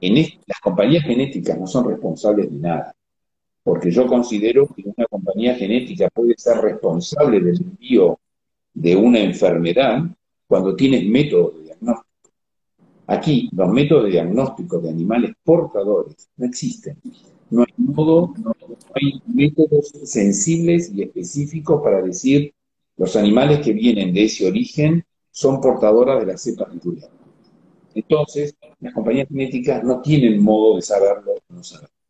[0.00, 0.14] En
[0.46, 2.94] las compañías genéticas no son responsables de nada,
[3.62, 8.18] porque yo considero que una compañía genética puede ser responsable del envío
[8.74, 10.02] de una enfermedad
[10.46, 12.08] cuando tienes métodos de diagnóstico.
[13.06, 16.96] Aquí, los métodos de diagnóstico de animales portadores no existen.
[17.50, 18.54] No hay modo, no
[18.94, 22.54] hay métodos sensibles y específicos para decir
[22.96, 27.10] los animales que vienen de ese origen son portadoras de la cepa virulentas.
[27.94, 32.01] Entonces, las compañías genéticas no tienen modo de saberlo o no saberlo.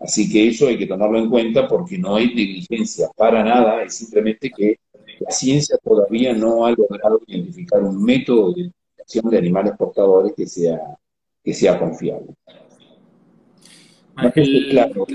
[0.00, 3.94] Así que eso hay que tomarlo en cuenta porque no hay negligencia para nada, es
[3.94, 4.78] simplemente que
[5.20, 10.46] la ciencia todavía no ha logrado identificar un método de identificación de animales portadores que
[10.46, 10.80] sea,
[11.44, 12.34] que sea confiable.
[14.70, 15.06] claro.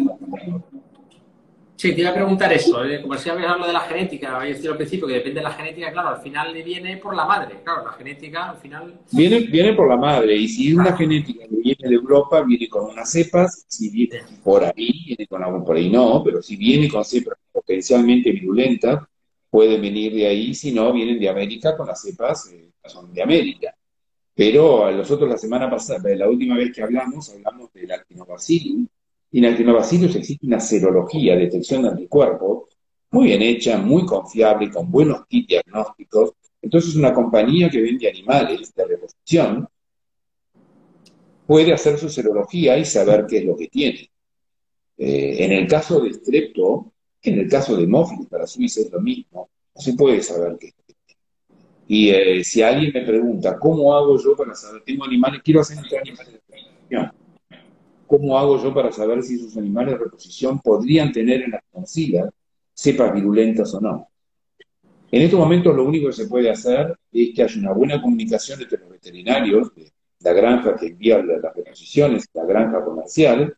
[1.86, 3.00] Sí, te iba a preguntar eso, ¿eh?
[3.00, 5.52] como si habías hablado de la genética, habéis dicho al principio que depende de la
[5.52, 9.02] genética, claro, al final le viene por la madre, claro, la genética al final...
[9.12, 12.68] Viene, viene por la madre, y si es una genética que viene de Europa, viene
[12.68, 16.56] con unas cepas, si viene por ahí, viene con algún por ahí no, pero si
[16.56, 19.04] viene con cepas potencialmente virulentas,
[19.52, 23.14] puede venir de ahí, si no, vienen de América con las cepas eh, que son
[23.14, 23.76] de América.
[24.34, 28.90] Pero nosotros la semana pasada, la última vez que hablamos, hablamos del Actinobacillus, y
[29.32, 32.70] en Actinobacillus existe una serología, detección de anticuerpos,
[33.12, 36.34] muy bien hecha, muy confiable, con buenos kits diagnósticos.
[36.62, 39.68] Entonces, una compañía que vende animales de reposición
[41.46, 44.10] puede hacer su serología y saber qué es lo que tiene.
[44.98, 49.02] Eh, en el caso de Strepto, en el caso de Hemófilis para Suiza es lo
[49.02, 51.20] mismo, no se puede saber qué tiene.
[51.88, 54.82] Y eh, si alguien me pregunta, ¿cómo hago yo para saber?
[54.84, 57.12] Tengo animales, quiero hacer animales de reposición
[58.08, 62.30] ¿Cómo hago yo para saber si esos animales de reposición podrían tener en las consilas
[62.74, 64.10] cepas virulentas o no?
[65.12, 68.62] En estos momentos lo único que se puede hacer es que haya una buena comunicación
[68.62, 69.72] entre los veterinarios
[70.26, 73.56] la granja que envía las reposiciones, la granja comercial,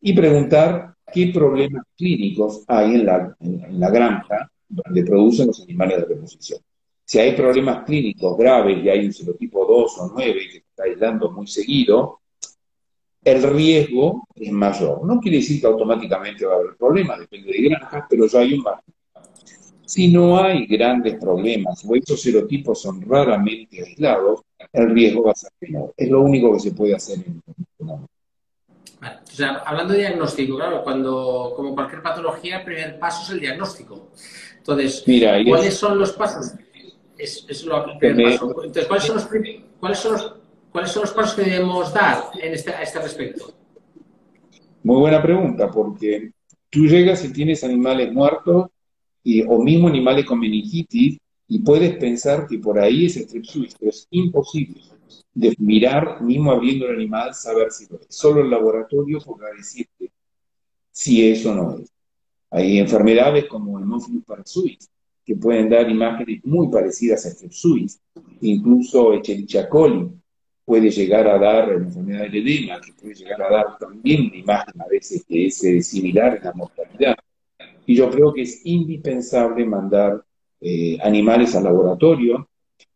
[0.00, 5.98] y preguntar qué problemas clínicos hay en la, en la granja donde producen los animales
[5.98, 6.60] de reposición.
[7.04, 10.84] Si hay problemas clínicos graves y hay un serotipo 2 o 9 que se está
[10.84, 12.20] aislando muy seguido,
[13.24, 15.04] el riesgo es mayor.
[15.04, 18.54] No quiere decir que automáticamente va a haber problemas, depende de granjas, pero ya hay
[18.54, 18.94] un margen.
[19.86, 24.40] Si no hay grandes problemas o estos serotipos son raramente aislados,
[24.72, 25.94] el riesgo va a ser menor.
[25.96, 28.08] Es lo único que se puede hacer en este momento.
[29.02, 33.40] o sea, hablando de diagnóstico, claro, cuando, como cualquier patología, el primer paso es el
[33.40, 34.10] diagnóstico.
[34.56, 35.04] Entonces,
[35.46, 36.52] ¿cuáles son los pasos?
[37.16, 38.64] Es, lo, el primer paso.
[38.64, 39.28] Entonces, ¿cuáles son los,
[39.78, 40.34] cuáles son los
[40.74, 43.54] ¿Cuáles son los pasos que debemos dar en este, a este respecto?
[44.82, 46.32] Muy buena pregunta, porque
[46.68, 48.70] tú llegas y tienes animales muertos
[49.22, 53.90] y, o mismo animales con meningitis, y puedes pensar que por ahí es streptosis, pero
[53.90, 54.80] es imposible
[55.32, 58.06] de mirar, mismo abriendo el animal, saber si lo es.
[58.08, 60.10] Solo el laboratorio podrá decirte
[60.90, 61.92] si eso no es.
[62.50, 64.90] Hay enfermedades como Hemophilus parasuis
[65.24, 68.00] que pueden dar imágenes muy parecidas a streptosis,
[68.40, 70.10] incluso Escherichia coli
[70.64, 74.36] puede llegar a dar la enfermedad del edema, que puede llegar a dar también una
[74.36, 77.16] imagen a veces que es eh, similar en la mortalidad.
[77.86, 80.24] Y yo creo que es indispensable mandar
[80.60, 82.48] eh, animales al laboratorio.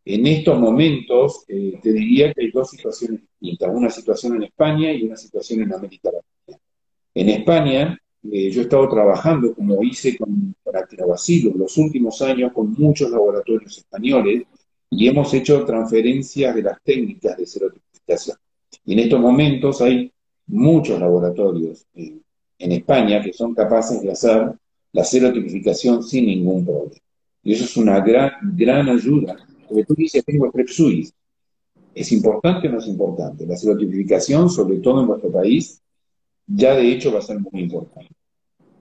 [0.05, 4.91] En estos momentos, eh, te diría que hay dos situaciones distintas, una situación en España
[4.91, 6.59] y una situación en América Latina.
[7.13, 7.99] En España,
[8.31, 13.77] eh, yo he estado trabajando, como hice con, con los últimos años con muchos laboratorios
[13.77, 14.45] españoles
[14.91, 18.37] y hemos hecho transferencias de las técnicas de serotificación.
[18.85, 20.11] Y en estos momentos hay
[20.47, 24.53] muchos laboratorios en España que son capaces de hacer
[24.93, 26.97] la serotipificación sin ningún problema.
[27.43, 29.37] Y eso es una gran, gran ayuda.
[29.69, 30.69] Porque tú dices, tengo Strep
[31.95, 33.47] ¿Es importante o no es importante?
[33.47, 35.81] La serotipificación, sobre todo en nuestro país,
[36.47, 38.15] ya de hecho va a ser muy importante.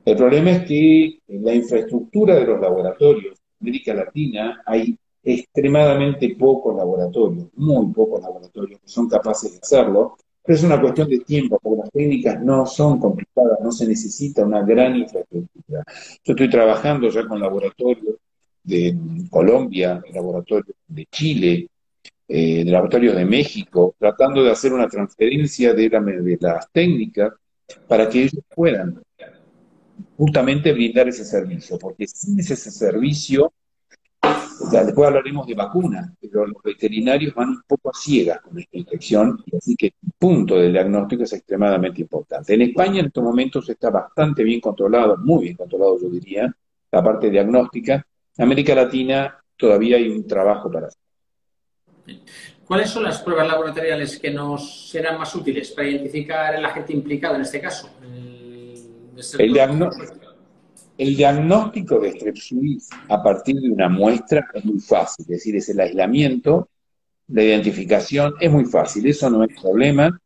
[0.05, 4.97] El problema es que en la infraestructura de los laboratorios en América Latina hay
[5.33, 11.09] extremadamente pocos laboratorios, muy pocos laboratorios que son capaces de hacerlo, pero es una cuestión
[11.09, 15.83] de tiempo, porque las técnicas no son complicadas, no se necesita una gran infraestructura.
[16.23, 18.15] Yo estoy trabajando ya con laboratorios
[18.63, 18.97] de
[19.29, 21.69] Colombia, laboratorios de Chile,
[22.29, 27.33] eh, laboratorios de México, tratando de hacer una transferencia de, de las técnicas
[27.85, 29.01] para que ellos puedan
[30.15, 33.51] justamente brindar ese servicio, porque sin ese servicio
[34.71, 39.43] después hablaremos de vacunas, pero los veterinarios van un poco a ciegas con esta infección,
[39.57, 42.53] así que el punto del diagnóstico es extremadamente importante.
[42.53, 46.53] En España en estos momentos está bastante bien controlado, muy bien controlado yo diría,
[46.91, 48.05] la parte diagnóstica.
[48.37, 51.01] En América Latina todavía hay un trabajo para hacer.
[52.65, 57.35] ¿Cuáles son las pruebas laboratoriales que nos serán más útiles para identificar el agente implicado
[57.35, 57.89] en este caso?
[59.39, 60.26] el diagnóstico
[60.97, 65.69] el diagnóstico de Strepsuis a partir de una muestra es muy fácil, es decir, es
[65.69, 66.69] el aislamiento,
[67.27, 70.19] la identificación es muy fácil, eso no es problema.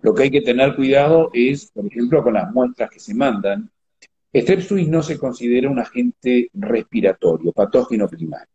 [0.00, 3.70] Lo que hay que tener cuidado es, por ejemplo, con las muestras que se mandan.
[4.34, 8.48] Strepsuis no se considera un agente respiratorio, patógeno primario.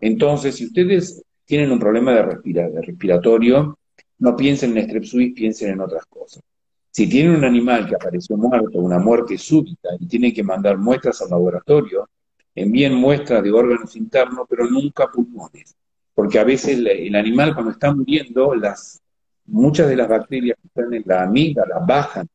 [0.00, 3.78] Entonces, si ustedes tienen un problema de, respiratorio,
[4.18, 6.42] no piensen en Strepsuis, piensen en otras cosas.
[6.90, 11.22] Si tienen un animal que apareció muerto, una muerte súbita, y tienen que mandar muestras
[11.22, 12.08] al laboratorio,
[12.54, 15.76] envíen muestras de órganos internos, pero nunca pulmones.
[16.14, 19.00] Porque a veces el, animal cuando está muriendo, las,
[19.46, 22.26] muchas de las bacterias que están en la amígdala bajan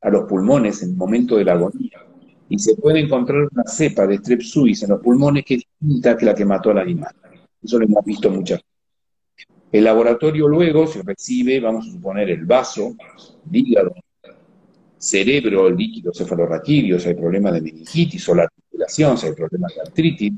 [0.00, 1.98] a los pulmones en el momento de la agonía.
[2.48, 6.24] Y se puede encontrar una cepa de strep en los pulmones que es distinta que
[6.24, 7.14] la que mató al animal.
[7.62, 8.77] Eso lo hemos visto muchas veces.
[9.70, 12.96] El laboratorio luego se recibe, vamos a suponer, el vaso,
[13.50, 13.94] el hígado,
[14.96, 19.74] cerebro, el líquido cefalorraquídeo, si hay problemas de meningitis o la articulación, si hay problemas
[19.74, 20.32] de artritis,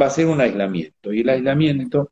[0.00, 1.12] va a ser un aislamiento.
[1.12, 2.10] Y el aislamiento,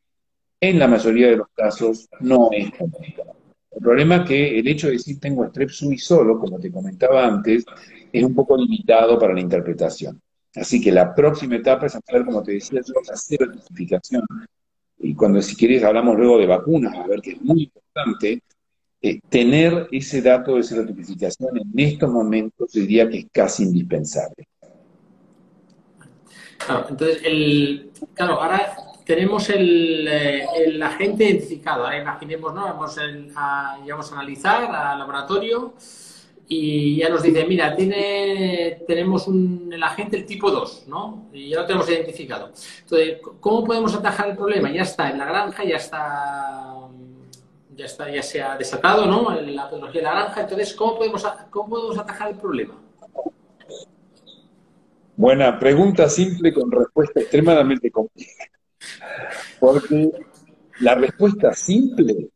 [0.60, 3.36] en la mayoría de los casos, no es complicado.
[3.70, 7.26] El problema es que el hecho de decir tengo strep suis solo, como te comentaba
[7.26, 7.64] antes,
[8.12, 10.20] es un poco limitado para la interpretación.
[10.54, 14.22] Así que la próxima etapa es hacer, como te decía yo, la serotificación
[15.02, 18.42] y cuando si quieres hablamos luego de vacunas, a ver que es muy importante,
[19.00, 24.46] eh, tener ese dato de serotipificación en estos momentos diría que es casi indispensable.
[26.58, 31.84] Claro, entonces, el, claro, ahora tenemos el, eh, el agente identificado.
[31.84, 32.62] Ahora imaginemos, ¿no?
[32.62, 35.74] Vamos a, a analizar al laboratorio
[36.48, 41.28] y ya nos dice, mira, tiene, tenemos el agente el tipo 2, ¿no?
[41.32, 42.52] Y ya lo tenemos identificado.
[42.80, 44.70] Entonces, ¿cómo podemos atajar el problema?
[44.70, 46.88] Ya está en la granja, ya está,
[47.74, 49.30] ya está, ya se ha desatado, ¿no?
[49.40, 50.40] La patología de la granja.
[50.42, 52.74] Entonces, ¿cómo podemos, cómo podemos atajar el problema?
[55.16, 58.44] Buena pregunta simple con respuesta extremadamente compleja.
[59.60, 60.10] Porque
[60.80, 62.30] la respuesta simple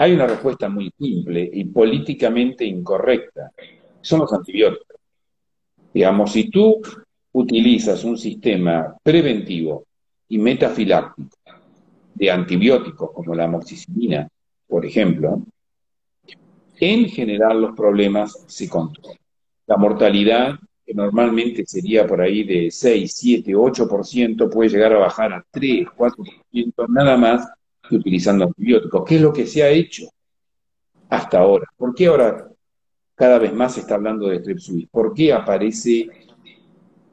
[0.00, 3.52] hay una respuesta muy simple y políticamente incorrecta.
[4.00, 4.96] Son los antibióticos.
[5.92, 6.80] Digamos, si tú
[7.32, 9.84] utilizas un sistema preventivo
[10.26, 11.36] y metafiláctico
[12.14, 14.26] de antibióticos como la amoxicilina,
[14.66, 15.42] por ejemplo,
[16.78, 19.18] en general los problemas se controlan.
[19.66, 25.34] La mortalidad, que normalmente sería por ahí de 6, 7, 8%, puede llegar a bajar
[25.34, 27.46] a 3, 4%, nada más
[27.96, 29.04] utilizando antibióticos.
[29.06, 30.08] ¿Qué es lo que se ha hecho
[31.08, 31.66] hasta ahora?
[31.76, 32.48] ¿Por qué ahora
[33.14, 34.88] cada vez más se está hablando de Strepsuis?
[34.88, 36.08] ¿Por qué aparece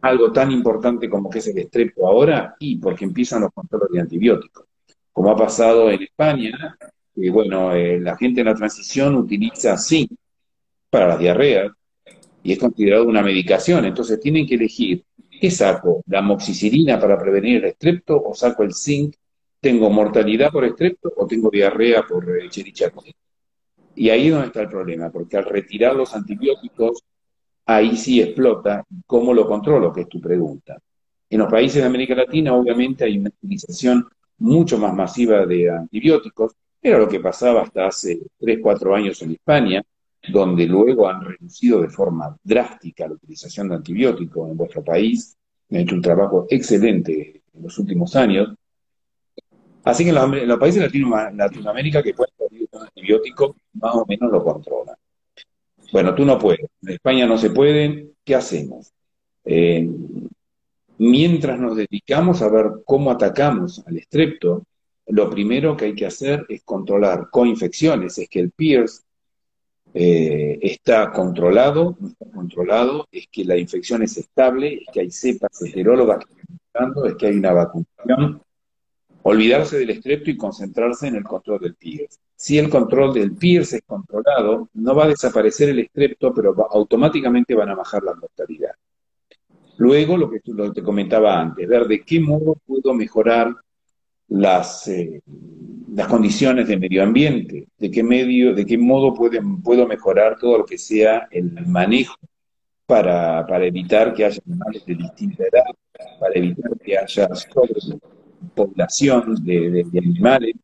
[0.02, 2.56] algo tan importante como que es el estrepto ahora?
[2.60, 4.66] Y porque empiezan los controles de antibióticos.
[5.12, 6.78] Como ha pasado en España,
[7.14, 10.12] que bueno, eh, la gente en la transición utiliza zinc
[10.90, 11.72] para las diarreas
[12.44, 13.86] y es considerado una medicación.
[13.86, 15.04] Entonces tienen que elegir,
[15.42, 16.02] ¿qué saco?
[16.08, 19.16] ¿La moxicilina para prevenir el estrepto o saco el zinc?
[19.60, 22.50] ¿Tengo mortalidad por estrepto o tengo diarrea por eh,
[23.96, 27.04] Y ahí es donde está el problema, porque al retirar los antibióticos
[27.68, 28.84] ahí sí explota.
[29.06, 29.94] ¿Cómo lo controlo?
[29.94, 30.78] Que es tu pregunta.
[31.30, 34.08] En los países de América Latina, obviamente, hay una utilización
[34.40, 36.54] mucho más masiva de antibióticos.
[36.82, 39.84] Era lo que pasaba hasta hace 3, 4 años en España,
[40.30, 45.36] donde luego han reducido de forma drástica la utilización de antibióticos en vuestro país.
[45.70, 48.56] Han hecho un trabajo excelente en los últimos años.
[49.88, 54.44] Así que en los, países de Latinoamérica que pueden utilizar antibióticos, más o menos lo
[54.44, 54.96] controlan.
[55.94, 56.68] Bueno, tú no puedes.
[56.82, 58.10] En España no se puede.
[58.26, 58.92] ¿Qué hacemos?
[59.46, 59.90] Eh,
[60.98, 64.64] mientras nos dedicamos a ver cómo atacamos al estrepto,
[65.08, 68.18] lo primero que hay que hacer es controlar coinfecciones.
[68.18, 69.06] Es que el PIRS
[69.94, 75.12] eh, está controlado, no está controlado, es que la infección es estable, es que hay
[75.12, 76.34] cepas heterólogas que
[76.66, 78.42] están es que hay una vacunación.
[79.30, 82.18] Olvidarse del estrepto y concentrarse en el control del PIRS.
[82.34, 87.54] Si el control del PIRS es controlado, no va a desaparecer el estrepto, pero automáticamente
[87.54, 88.72] van a bajar la mortalidad.
[89.80, 93.54] Luego, lo que, lo te comentaba antes, ver de qué modo puedo mejorar
[94.30, 95.22] las, eh,
[95.94, 100.66] las condiciones de medio ambiente, de qué, medio, de qué modo puedo mejorar todo lo
[100.66, 102.16] que sea el manejo
[102.86, 105.66] para, evitar que haya animales de distinta edad,
[106.18, 107.28] para evitar que haya
[108.56, 110.56] población de, animales,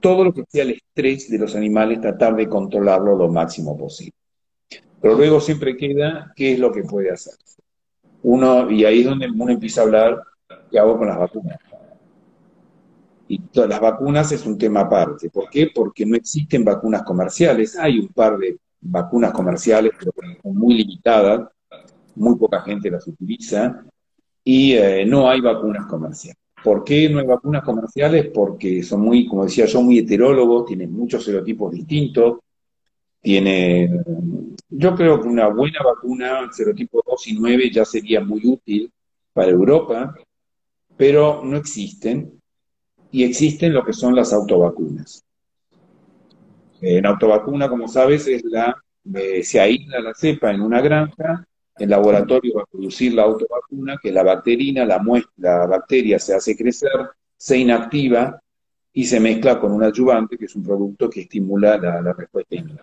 [0.00, 4.14] todo lo que sea el estrés de los animales, tratar de controlarlo lo máximo posible.
[5.00, 7.34] Pero luego siempre queda qué es lo que puede hacer.
[8.22, 10.22] Uno, y ahí es donde uno empieza a hablar,
[10.70, 11.58] ¿qué hago con las vacunas?
[13.28, 15.30] Y las vacunas es un tema aparte.
[15.30, 15.70] ¿Por qué?
[15.72, 17.78] Porque no existen vacunas comerciales.
[17.78, 21.48] Hay un par de vacunas comerciales, pero muy limitadas,
[22.16, 23.84] muy poca gente las utiliza,
[24.42, 26.39] y eh, no hay vacunas comerciales.
[26.62, 28.28] ¿Por qué no hay vacunas comerciales?
[28.32, 32.38] Porque son muy, como decía, son muy heterólogos, tienen muchos serotipos distintos,
[33.20, 33.90] tiene,
[34.68, 38.90] yo creo que una buena vacuna, serotipo 2 y 9, ya sería muy útil
[39.32, 40.14] para Europa,
[40.96, 42.40] pero no existen,
[43.10, 45.24] y existen lo que son las autovacunas.
[46.80, 48.74] En autovacuna, como sabes, es la,
[49.14, 51.46] eh, se aísla la cepa en una granja,
[51.84, 55.02] el laboratorio va a producir la autovacuna, que la bacterina, la,
[55.36, 56.90] la bacteria se hace crecer,
[57.36, 58.40] se inactiva
[58.92, 62.54] y se mezcla con un adyuvante, que es un producto que estimula la, la respuesta
[62.54, 62.80] inmune.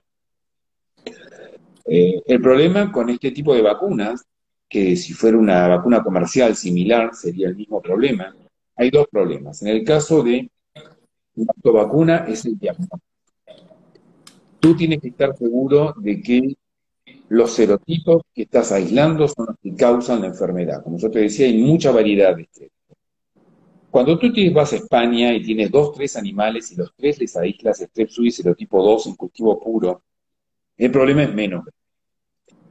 [1.85, 4.25] Eh, el problema con este tipo de vacunas,
[4.67, 8.35] que si fuera una vacuna comercial similar sería el mismo problema,
[8.75, 9.61] hay dos problemas.
[9.61, 10.49] En el caso de
[11.35, 12.99] una autovacuna es el diagnóstico.
[14.59, 16.57] Tú tienes que estar seguro de que
[17.29, 20.83] los serotipos que estás aislando son los que causan la enfermedad.
[20.83, 22.71] Como yo te decía, hay mucha variedad de estrés.
[23.89, 27.81] Cuando tú vas a España y tienes dos, tres animales y los tres les aíslas
[27.81, 30.03] estrés y serotipo 2 en cultivo puro,
[30.77, 31.65] el problema es menos.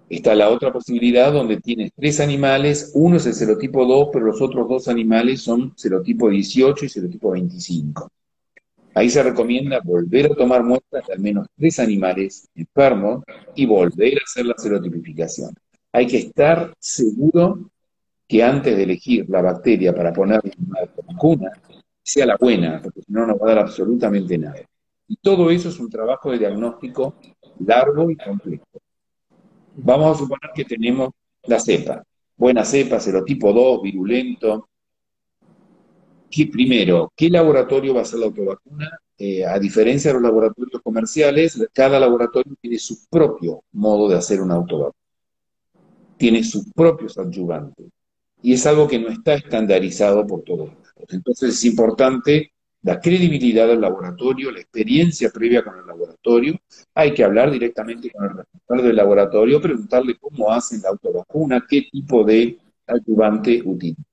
[0.09, 4.41] Está la otra posibilidad donde tienes tres animales, uno es el serotipo 2, pero los
[4.41, 8.09] otros dos animales son serotipo 18 y serotipo 25.
[8.97, 13.25] Ahí se recomienda volver a tomar muestras de al menos tres animales enfermos
[13.55, 15.55] y volver a hacer la serotipificación.
[15.93, 17.69] Hay que estar seguro
[18.27, 21.53] que antes de elegir la bacteria para poner una vacuna,
[22.03, 24.63] sea la buena, porque si no, no va a dar absolutamente nada.
[25.07, 27.17] Y todo eso es un trabajo de diagnóstico
[27.67, 28.65] largo y complejo.
[29.75, 31.11] Vamos a suponer que tenemos
[31.43, 32.03] la cepa,
[32.35, 34.71] buena cepa, serotipo 2, virulento.
[36.37, 38.91] ¿Qué, primero, ¿qué laboratorio va a hacer la autovacuna?
[39.17, 44.43] Eh, a diferencia de los laboratorios comerciales, cada laboratorio tiene su propio modo de hacer
[44.43, 44.93] una autovacuna.
[46.19, 47.87] Tiene sus propios adyuvantes.
[48.43, 50.73] Y es algo que no está estandarizado por todos.
[51.09, 56.61] Entonces es importante la credibilidad del laboratorio, la experiencia previa con el laboratorio.
[56.95, 61.89] Hay que hablar directamente con el responsable del laboratorio, preguntarle cómo hacen la autovacuna, qué
[61.91, 64.05] tipo de ayudante utilizan.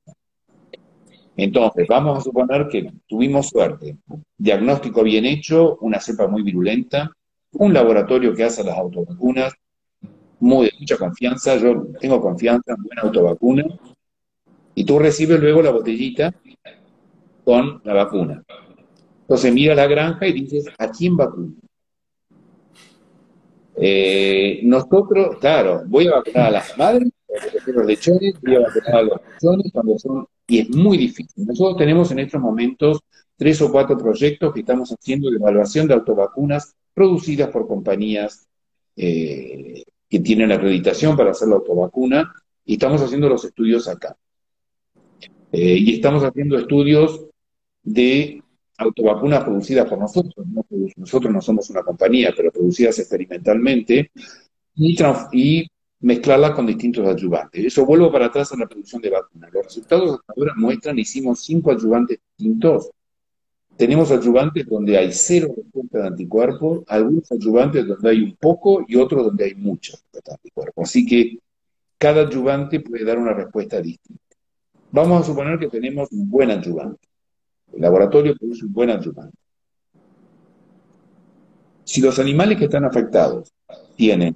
[1.36, 3.98] Entonces, vamos a suponer que tuvimos suerte.
[4.38, 7.12] Diagnóstico bien hecho, una cepa muy virulenta,
[7.54, 9.54] un laboratorio que hace las autovacunas,
[10.40, 13.66] muy mucha confianza, yo tengo confianza en buena autovacuna,
[14.76, 16.34] y tú recibes luego la botellita
[17.44, 18.44] con la vacuna.
[19.22, 21.54] Entonces mira la granja y dices, ¿a quién vacuna?
[23.76, 27.10] Eh, nosotros, claro, ¿voy a vacunar a las madres
[27.66, 31.46] los lechones, voy a vacunar a los lechones cuando son, y es muy difícil.
[31.46, 33.00] Nosotros tenemos en estos momentos
[33.36, 38.48] tres o cuatro proyectos que estamos haciendo de evaluación de autovacunas producidas por compañías
[38.96, 42.34] eh, que tienen la acreditación para hacer la autovacuna
[42.66, 44.16] y estamos haciendo los estudios acá.
[45.52, 47.26] Eh, y estamos haciendo estudios
[47.84, 48.42] de
[48.78, 50.46] autovacunas producidas por nosotros.
[50.96, 54.12] nosotros no somos una compañía, pero producidas experimentalmente
[54.76, 54.98] y,
[55.32, 55.68] y
[56.04, 57.64] mezclarlas con distintos ayudantes.
[57.66, 59.52] Eso vuelvo para atrás a la producción de vacunas.
[59.54, 62.92] Los resultados hasta ahora muestran, hicimos cinco ayudantes distintos.
[63.78, 68.98] Tenemos ayudantes donde hay cero respuesta de anticuerpos, algunos ayudantes donde hay un poco y
[68.98, 70.90] otros donde hay mucha respuesta de anticuerpos.
[70.90, 71.40] Así que
[71.98, 74.22] cada ayudante puede dar una respuesta distinta.
[74.92, 77.08] Vamos a suponer que tenemos un buen ayudante.
[77.74, 79.38] El laboratorio produce un buen ayudante.
[81.86, 83.54] Si los animales que están afectados
[83.96, 84.36] tienen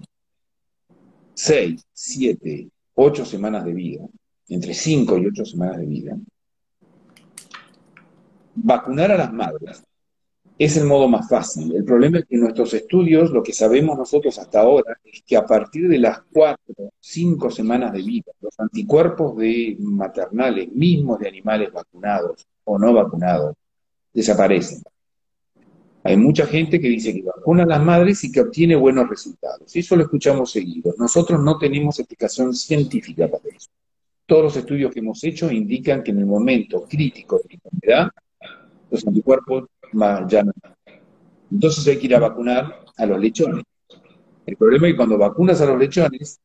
[1.38, 4.08] 6, 7, 8 semanas de vida,
[4.50, 6.18] entre 5 y 8 semanas de vida,
[8.56, 9.84] vacunar a las madres
[10.58, 11.76] es el modo más fácil.
[11.76, 15.38] El problema es que en nuestros estudios, lo que sabemos nosotros hasta ahora, es que
[15.38, 21.28] a partir de las 4, 5 semanas de vida, los anticuerpos de maternales, mismos de
[21.28, 23.56] animales vacunados o no vacunados,
[24.12, 24.82] desaparecen.
[26.08, 29.76] Hay mucha gente que dice que vacuna a las madres y que obtiene buenos resultados.
[29.76, 30.96] Y eso lo escuchamos seguido.
[30.98, 33.68] Nosotros no tenemos explicación científica para eso.
[34.26, 38.12] Todos los estudios que hemos hecho indican que en el momento crítico de la enfermedad,
[38.90, 39.66] los anticuerpos
[40.30, 40.54] ya no.
[41.52, 43.66] Entonces hay que ir a vacunar a los lechones.
[44.46, 46.40] El problema es que cuando vacunas a los lechones,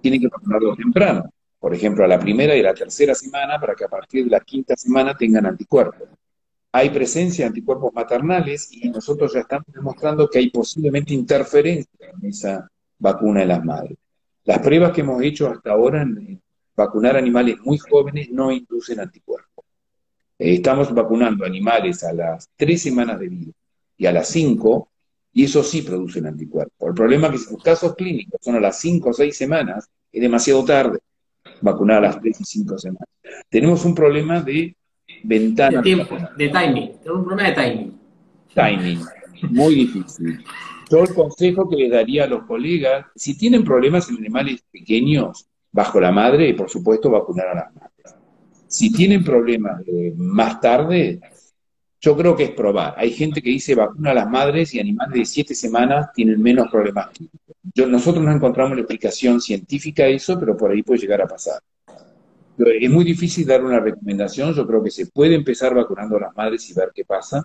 [0.00, 1.24] tienen que vacunarlos temprano.
[1.60, 4.40] Por ejemplo, a la primera y la tercera semana, para que a partir de la
[4.40, 6.08] quinta semana tengan anticuerpos
[6.74, 12.28] hay presencia de anticuerpos maternales y nosotros ya estamos demostrando que hay posiblemente interferencia en
[12.28, 12.68] esa
[12.98, 13.98] vacuna de las madres.
[14.44, 16.40] Las pruebas que hemos hecho hasta ahora en
[16.74, 19.66] vacunar animales muy jóvenes no inducen anticuerpos.
[20.38, 23.52] Eh, estamos vacunando animales a las tres semanas de vida
[23.98, 24.88] y a las cinco,
[25.34, 26.88] y eso sí producen anticuerpos.
[26.88, 29.88] El problema es que si los casos clínicos son a las cinco o seis semanas,
[30.10, 30.98] es demasiado tarde
[31.60, 33.08] vacunar a las tres y cinco semanas.
[33.50, 34.74] Tenemos un problema de
[35.24, 35.78] ventana.
[35.78, 36.92] De tiempo, de timing.
[37.02, 37.98] Tengo un problema de timing.
[38.54, 39.00] Timing.
[39.50, 40.44] Muy difícil.
[40.90, 45.46] Yo el consejo que les daría a los colegas, si tienen problemas en animales pequeños,
[45.70, 48.14] bajo la madre, por supuesto, vacunar a las madres.
[48.66, 49.82] Si tienen problemas
[50.16, 51.20] más tarde,
[52.02, 52.94] yo creo que es probar.
[52.96, 56.68] Hay gente que dice vacuna a las madres y animales de siete semanas tienen menos
[56.70, 57.10] problemas
[57.74, 61.28] Yo, nosotros no encontramos la explicación científica a eso, pero por ahí puede llegar a
[61.28, 61.62] pasar.
[62.80, 66.36] Es muy difícil dar una recomendación, yo creo que se puede empezar vacunando a las
[66.36, 67.44] madres y ver qué pasa,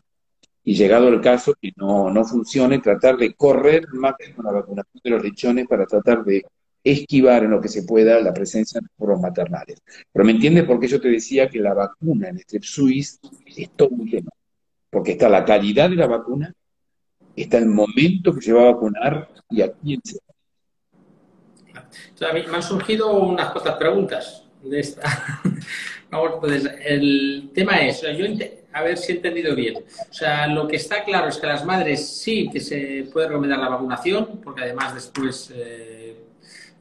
[0.63, 5.01] y llegado el caso que no, no funcione, tratar de correr más con la vacunación
[5.01, 6.45] de los lechones para tratar de
[6.83, 9.81] esquivar en lo que se pueda la presencia de los maternales.
[10.11, 13.69] Pero me entiendes por qué yo te decía que la vacuna en Strep suis es
[13.77, 14.31] todo un tema.
[14.89, 16.53] Porque está la calidad de la vacuna,
[17.35, 20.17] está el momento que se va a vacunar y a quién se
[22.19, 22.33] va.
[22.33, 25.41] Me han surgido unas cuantas preguntas de esta.
[26.39, 28.25] Pues, el tema es, yo
[28.71, 29.75] a ver si he entendido bien.
[30.09, 33.59] O sea, lo que está claro es que las madres sí que se puede recomendar
[33.59, 36.15] la vacunación, porque además después eh,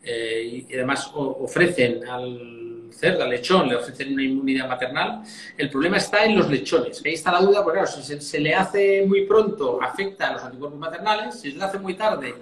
[0.05, 5.23] eh, y además ofrecen al cerdo, al lechón, le ofrecen una inmunidad maternal.
[5.57, 7.03] El problema está en los lechones.
[7.05, 10.43] Ahí está la duda, porque claro, si se, le hace muy pronto, afecta a los
[10.45, 12.35] anticuerpos maternales, si se le hace muy tarde,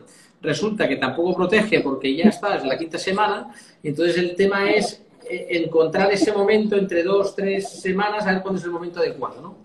[0.42, 3.55] resulta que tampoco protege porque ya está, es la quinta semana.
[3.82, 8.64] Entonces el tema es encontrar ese momento entre dos, tres semanas, a ver cuándo es
[8.64, 9.59] el momento adecuado, ¿no?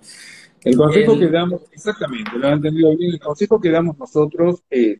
[0.63, 4.99] El consejo que damos, exactamente, lo han entendido bien, el consejo que damos nosotros es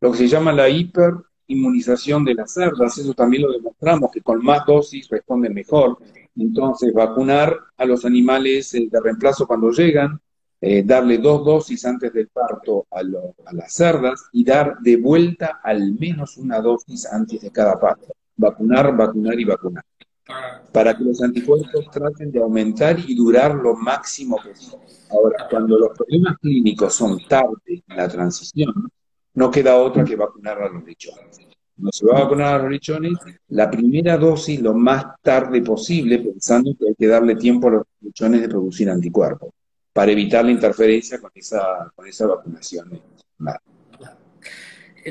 [0.00, 4.42] lo que se llama la hiperinmunización de las cerdas, eso también lo demostramos, que con
[4.42, 5.98] más dosis responden mejor.
[6.36, 10.20] Entonces, vacunar a los animales eh, de reemplazo cuando llegan,
[10.60, 15.60] eh, darle dos dosis antes del parto a, a, las cerdas y dar de vuelta
[15.62, 19.84] al menos una dosis antes de cada parto vacunar, vacunar y vacunar.
[20.72, 24.86] Para que los anticuerpos traten de aumentar y durar lo máximo posible.
[25.10, 28.88] Ahora, cuando los problemas clínicos son tarde en la transición,
[29.34, 31.38] no queda otra que vacunar a los lechones.
[31.74, 33.14] Cuando se va a vacunar a los lechones,
[33.48, 37.82] la primera dosis lo más tarde posible, pensando que hay que darle tiempo a los
[38.00, 39.50] lechones de producir anticuerpos,
[39.92, 43.00] para evitar la interferencia con esa, con esa vacunación.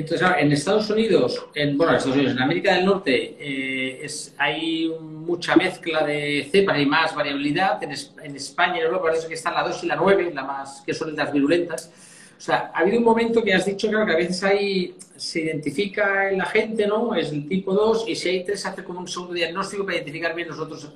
[0.00, 4.34] Entonces, en Estados Unidos, en, bueno, en Estados Unidos, en América del Norte, eh, es,
[4.38, 7.82] hay mucha mezcla de cepas, hay más variabilidad.
[7.82, 7.92] En,
[8.34, 10.94] España y en Europa parece que están la 2 y la 9, la más, que
[10.94, 11.92] son las virulentas.
[12.38, 15.42] O sea, ha habido un momento que has dicho, claro, que a veces hay, se
[15.42, 17.14] identifica en la gente, ¿no?
[17.14, 20.34] Es el tipo 2 y si hay 3 hace como un segundo diagnóstico para identificar
[20.34, 20.94] bien los otros,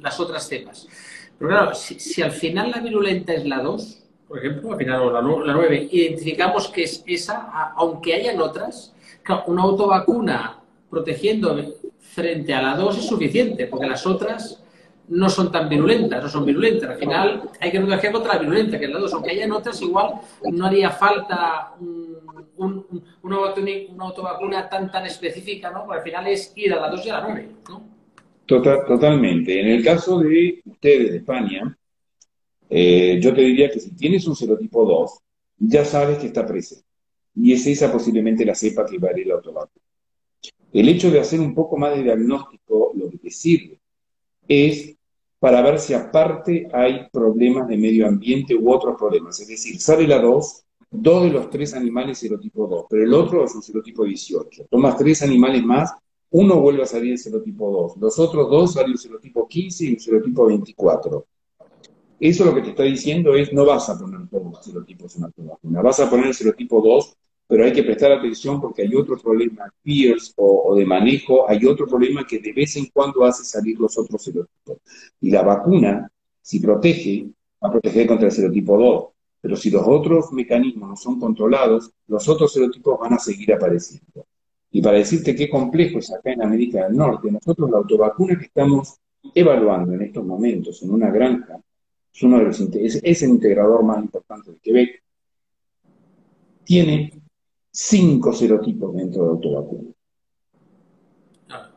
[0.00, 0.88] las otras cepas.
[1.38, 3.98] Pero claro, si, al final la virulenta es la 2,
[4.28, 8.94] por ejemplo, al final la, la 9, identificamos que es esa, aunque hayan otras,
[9.46, 10.60] una autovacuna
[10.90, 11.56] protegiendo
[11.98, 14.62] frente a la 2 es suficiente, porque las otras
[15.08, 16.90] no son tan virulentas, no son virulentas.
[16.90, 19.14] Al final hay que proteger contra la virulenta, que es la 2.
[19.14, 20.14] Aunque hayan otras, igual
[20.50, 21.74] no haría falta
[22.56, 23.36] una,
[23.98, 25.84] autovacuna tan tan específica, ¿no?
[25.84, 27.82] Porque al final es ir a la 2 y a la 9, ¿no?
[28.46, 29.60] Total, totalmente.
[29.60, 31.76] En el caso de ustedes de España,
[32.68, 35.18] eh, yo te diría que si tienes un serotipo 2,
[35.58, 36.84] ya sabes que está presente.
[37.34, 39.84] Y es esa posiblemente la cepa que va a ir la autovacuna.
[40.72, 43.78] El hecho de hacer un poco más de diagnóstico, lo que te sirve
[44.48, 44.96] es
[45.38, 49.38] para ver si aparte hay problemas de medio ambiente u otros problemas.
[49.40, 53.44] Es decir, sale la 2, dos de los tres animales serotipo 2, pero el otro
[53.44, 54.66] es un serotipo 18.
[54.70, 55.92] Tomas tres animales más,
[56.30, 59.92] uno vuelve a salir el serotipo 2, los otros dos salen el serotipo 15 y
[59.92, 61.26] el serotipo 24.
[62.18, 65.22] Eso lo que te está diciendo es no vas a poner todos los serotipos en
[65.22, 67.16] la vacuna, vas a poner el serotipo 2
[67.48, 71.86] pero hay que prestar atención porque hay otro problema, peers o, de manejo, hay otro
[71.86, 74.78] problema que de vez en cuando hace salir los otros serotipos.
[75.20, 76.10] Y la vacuna,
[76.42, 77.28] si protege,
[77.62, 79.06] va a proteger contra el serotipo 2,
[79.40, 84.26] pero si los otros mecanismos no son controlados, los otros serotipos van a seguir apareciendo.
[84.72, 88.46] Y para decirte qué complejo es acá en América del Norte, nosotros la autovacuna que
[88.46, 88.96] estamos
[89.34, 91.60] evaluando en estos momentos en una granja,
[92.16, 95.02] es, uno de los, es, es el integrador más importante de Quebec,
[96.64, 97.12] tiene
[97.70, 99.90] cinco serotipos dentro de autovacuna.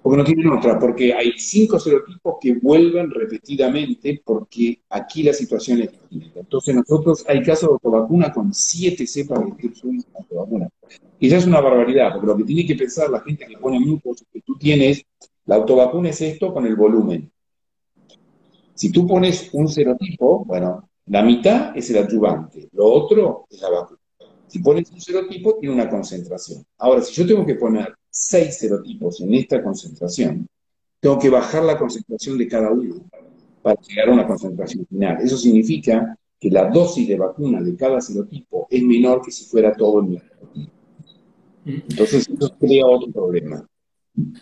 [0.01, 5.81] Porque no tienen otra, porque hay cinco serotipos que vuelven repetidamente porque aquí la situación
[5.81, 6.39] es distinta.
[6.39, 10.69] Entonces nosotros hay casos de autovacuna con siete cepas de en autovacuna.
[11.19, 13.79] Y ya es una barbaridad, porque lo que tiene que pensar la gente que pone
[13.79, 15.03] muchos es que tú tienes,
[15.45, 17.29] la autovacuna es esto con el volumen.
[18.79, 23.71] Si tú pones un serotipo, bueno, la mitad es el adyuvante, lo otro es la
[23.71, 23.99] vacuna.
[24.47, 26.63] Si pones un serotipo, tiene una concentración.
[26.77, 30.47] Ahora, si yo tengo que poner seis serotipos en esta concentración,
[31.01, 33.03] tengo que bajar la concentración de cada uno
[33.61, 35.17] para llegar a una concentración final.
[35.21, 39.75] Eso significa que la dosis de vacuna de cada serotipo es menor que si fuera
[39.75, 40.29] todo el mismo.
[41.65, 43.67] Entonces, eso crea otro problema.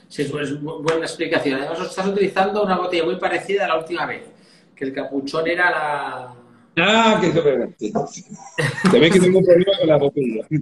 [0.07, 1.59] Sí, pues buena explicación.
[1.61, 4.23] Además, estás utilizando una botella muy parecida a la última vez,
[4.75, 6.35] que el capuchón era la,
[6.79, 7.41] Ah, que se
[8.83, 10.45] También que tengo un problema con la botella.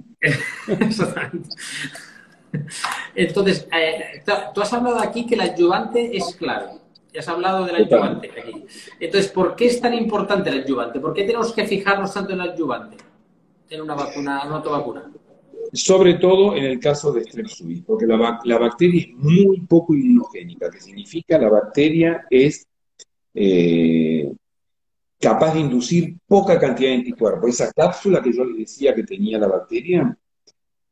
[3.16, 6.68] Entonces, eh, tú has hablado aquí que el adyuvante es clave.
[7.12, 8.66] Ya has hablado del adyuvante aquí.
[8.98, 11.02] Entonces, ¿por qué es tan importante el adyuvante?
[11.02, 12.96] ¿Por qué tenemos que fijarnos tanto en el adyuvante?
[13.70, 15.12] En una vacuna, en una autovacuna.
[15.74, 20.70] Sobre todo en el caso de Streptococcus, porque la, la, bacteria es muy poco inmunogénica,
[20.70, 22.68] que significa la bacteria es
[23.34, 24.32] eh,
[25.20, 27.50] capaz de inducir poca cantidad de anticuerpos.
[27.50, 30.18] Esa cápsula que yo les decía que tenía la bacteria,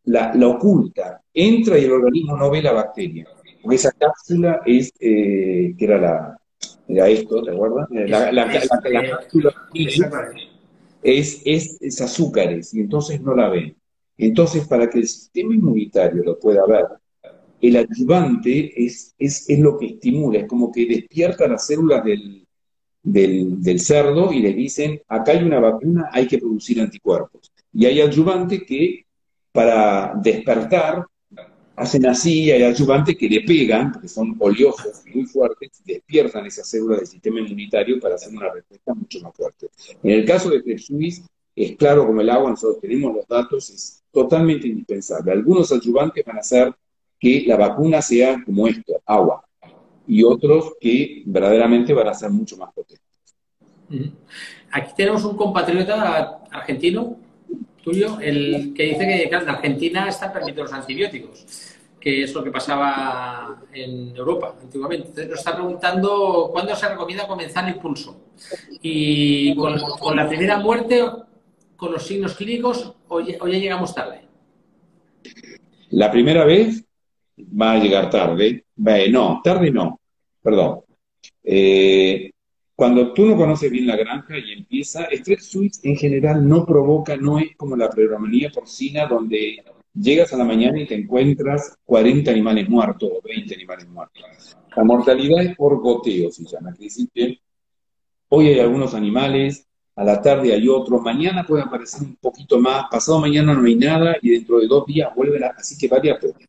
[0.06, 3.28] la, oculta, entra y el organismo no ve la bacteria.
[3.62, 6.38] Porque esa cápsula es, eh, que era
[6.88, 7.88] la, esto, ¿te acuerdas?
[7.90, 9.54] La, la, cápsula
[11.04, 13.76] es, es, es azúcares y entonces no la ven.
[14.18, 16.86] Entonces, para que el sistema inmunitario lo pueda ver,
[17.62, 22.46] el adyuvante es, es, es lo que estimula, es como que despierta las células del,
[23.04, 27.52] del, cerdo y le dicen, acá hay una vacuna, hay que producir anticuerpos.
[27.74, 29.06] Y hay adyuvantes que
[29.52, 31.06] para despertar
[31.76, 37.00] hacen así, hay adyuvantes que le pegan, porque son oleosos muy fuertes, despiertan esas células
[37.00, 39.68] del sistema inmunitario para hacer una respuesta mucho más fuerte.
[40.04, 41.24] En el caso de Trepsuis,
[41.56, 45.32] es claro como el agua, nosotros tenemos los datos, es totalmente indispensable.
[45.32, 46.74] Algunos adyuvantes van a hacer
[47.20, 49.44] que la vacuna sea como esto, agua
[50.08, 53.04] y otros que verdaderamente van a ser mucho más potentes.
[54.72, 57.18] Aquí tenemos un compatriota argentino
[57.84, 61.46] tuyo, el que dice que en Argentina están permitidos los antibióticos,
[62.00, 65.08] que es lo que pasaba en Europa antiguamente.
[65.08, 68.18] Entonces nos está preguntando cuándo se recomienda comenzar el pulso.
[68.82, 71.04] Y con, la primera muerte,
[71.76, 74.22] con los signos clínicos, o ya llegamos tarde.
[75.90, 76.84] La primera vez
[77.40, 78.66] va a llegar tarde.
[79.12, 80.00] no, tarde no,
[80.42, 80.82] perdón.
[81.44, 82.32] Eh,
[82.76, 87.16] cuando tú no conoces bien la granja y empieza, Strep Suisse en general no provoca,
[87.16, 89.64] no es como la pleuromania porcina donde
[89.94, 94.58] llegas a la mañana y te encuentras 40 animales muertos o 20 animales muertos.
[94.76, 96.76] La mortalidad es por goteo, se llama.
[97.14, 97.40] Que
[98.30, 102.86] hoy hay algunos animales a la tarde hay otro, mañana puede aparecer un poquito más,
[102.90, 106.20] pasado mañana no hay nada y dentro de dos días vuelven a, así que varía
[106.20, 106.40] poco.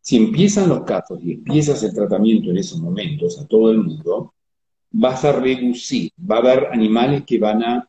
[0.00, 4.34] Si empiezan los casos y empiezas el tratamiento en esos momentos a todo el mundo,
[4.90, 7.88] vas a reducir, va a haber animales que van a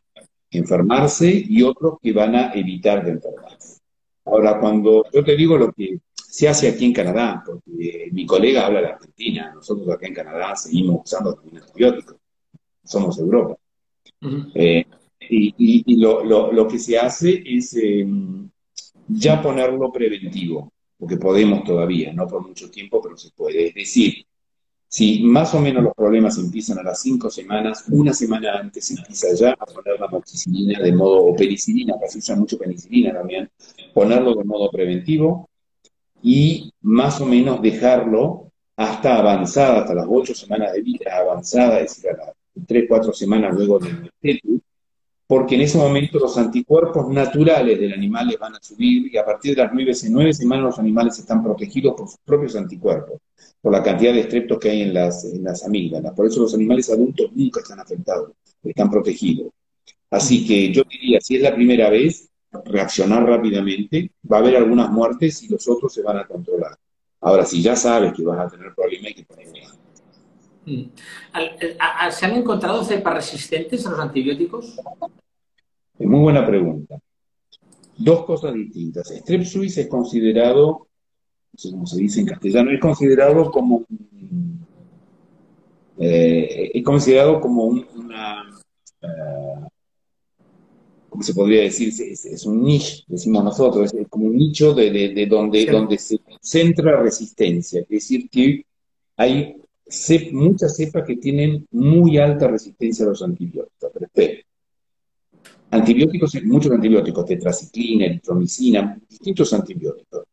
[0.50, 3.80] enfermarse y otros que van a evitar de enfermarse.
[4.24, 8.66] Ahora, cuando yo te digo lo que se hace aquí en Canadá, porque mi colega
[8.66, 12.16] habla de Argentina, nosotros acá en Canadá seguimos usando antibióticos,
[12.82, 13.56] somos Europa.
[14.54, 14.84] Eh,
[15.28, 18.48] y, lo, que se hace es em,
[19.08, 23.68] ya ponerlo preventivo, porque podemos todavía, no por mucho tiempo, pero se puede.
[23.68, 24.26] Es decir,
[24.88, 29.34] si más o menos los problemas empiezan a las cinco semanas, una semana antes empieza
[29.34, 33.50] ya a poner la moxicilina de modo, o penicilina, que se usa mucho penicilina también,
[33.92, 35.48] ponerlo de modo preventivo
[36.22, 41.96] y más o menos dejarlo hasta avanzada, hasta las ocho semanas de vida avanzada, es
[41.96, 42.35] decir, a las
[42.66, 44.60] tres, cuatro semanas luego del fetus,
[45.26, 49.56] porque en ese momento los anticuerpos naturales del animal van a subir y a partir
[49.56, 53.20] de las nueve, nueve semanas los animales están protegidos por sus propios anticuerpos,
[53.60, 56.12] por la cantidad de estreptos que hay en las, en las amígdalas.
[56.14, 58.32] Por eso los animales adultos nunca están afectados,
[58.62, 59.48] están protegidos.
[60.10, 62.30] Así que yo diría, si es la primera vez,
[62.64, 66.76] reaccionar rápidamente, va a haber algunas muertes y los otros se van a controlar.
[67.20, 69.85] Ahora, si ya sabes que vas a tener problemas, hay que ponerle Mm.
[70.66, 74.78] ¿Se han encontrado cepas resistentes a los antibióticos?
[75.98, 76.98] Es muy buena pregunta.
[77.96, 79.08] Dos cosas distintas.
[79.08, 80.88] Strep suis es considerado,
[81.52, 83.84] no sé cómo se dice en castellano, es considerado como
[85.98, 88.42] eh, es considerado como una
[89.02, 89.66] uh,
[91.08, 91.88] ¿cómo se podría decir?
[91.88, 97.80] Es, un niche, decimos nosotros, es como un nicho de, donde, donde se centra resistencia.
[97.80, 98.66] Es decir, que
[99.16, 99.56] hay
[100.32, 103.90] muchas cepas que tienen muy alta resistencia a los antibióticos.
[104.12, 104.46] Pero
[105.70, 110.24] Antibióticos, muchos antibióticos, tetraciclina, eritromicina, distintos antibióticos.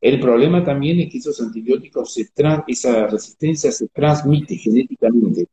[0.00, 2.16] El problema también es que esos antibióticos,
[2.68, 5.48] esa resistencia se transmite genéticamente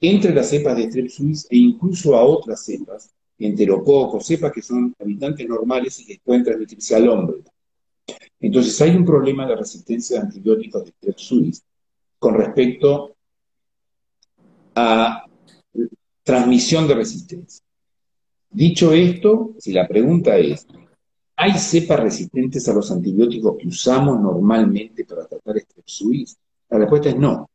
[0.00, 1.08] entre las cepas de Strep
[1.48, 6.96] e incluso a otras cepas, enterococos, cepas que son habitantes normales y que pueden transmitirse
[6.96, 7.36] al hombre.
[8.40, 11.18] Entonces hay un problema de resistencia de antibióticos de Strep
[12.22, 13.16] con respecto
[14.76, 15.26] a
[16.22, 17.64] transmisión de resistencia.
[18.48, 20.64] Dicho esto, si la pregunta es,
[21.34, 26.38] ¿hay cepas resistentes a los antibióticos que usamos normalmente para tratar Strep
[26.70, 27.50] La respuesta es no.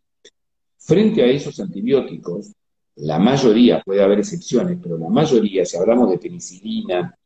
[0.77, 2.51] Frente a esos antibióticos,
[2.95, 7.17] la mayoría, puede haber excepciones, pero la mayoría, si hablamos de penicilina,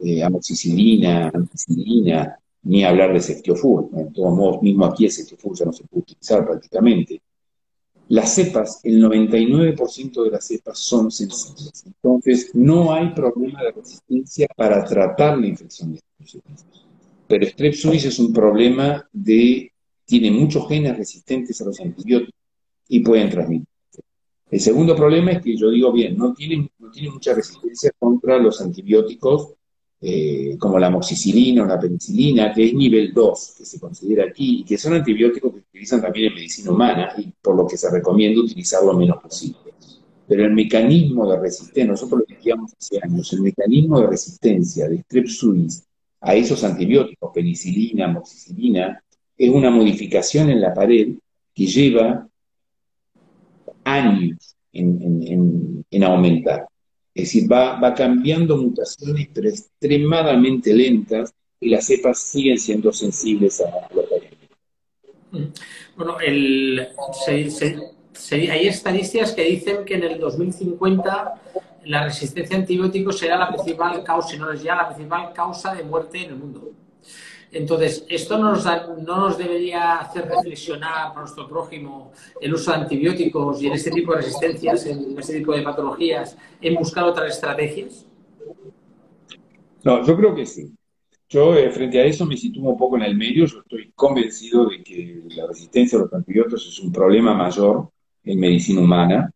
[0.00, 3.90] eh, amoxicilina, ampicilina, ni hablar de Ceftiofur.
[3.90, 7.22] De todos modos, mismo aquí el Ceftiofur ya no se puede utilizar prácticamente.
[8.08, 11.84] Las cepas, el 99% de las cepas son sensibles.
[11.86, 16.44] Entonces, no hay problema de resistencia para tratar la infección de Strep
[17.28, 19.72] Pero Strep suis es un problema de,
[20.04, 22.34] tiene muchos genes resistentes a los antibióticos
[22.88, 23.66] y pueden transmitir.
[24.50, 28.38] El segundo problema es que yo digo, bien, no tiene, no tiene mucha resistencia contra
[28.38, 29.54] los antibióticos
[30.08, 34.60] eh, como la moxicilina o la penicilina, que es nivel 2, que se considera aquí,
[34.60, 37.76] y que son antibióticos que se utilizan también en medicina humana, y por lo que
[37.76, 39.58] se recomienda utilizar lo menos posible.
[40.28, 44.98] Pero el mecanismo de resistencia, nosotros lo estudiamos hace años, el mecanismo de resistencia de
[45.02, 45.82] Strep suis
[46.20, 49.02] a esos antibióticos, penicilina, moxicilina,
[49.36, 51.16] es una modificación en la pared
[51.52, 52.28] que lleva
[53.82, 56.68] años en aumentar.
[57.16, 63.88] Es decir, va, cambiando mutaciones, pero extremadamente lentas, y las cepas siguen siendo sensibles a
[63.94, 64.04] los
[65.30, 65.46] mm.
[65.96, 66.76] Bueno, hay
[68.68, 71.40] estadísticas que dicen que en el 2050
[71.86, 75.74] la resistencia a antibióticos será la principal causa, si no es ya la principal causa
[75.74, 76.70] de muerte en el mundo.
[77.52, 83.62] Entonces, ¿esto no nos, no nos debería hacer reflexionar nuestro prójimo el uso de antibióticos
[83.62, 88.06] y en este tipo de resistencias, en este tipo de patologías, en buscar otras estrategias?
[89.84, 90.72] No, yo creo que sí.
[91.28, 93.46] Yo, eh, frente a eso, me sitúo un poco en el medio.
[93.46, 97.88] Yo estoy convencido de que la resistencia a los antibióticos es un problema mayor
[98.24, 99.30] en medicina humana.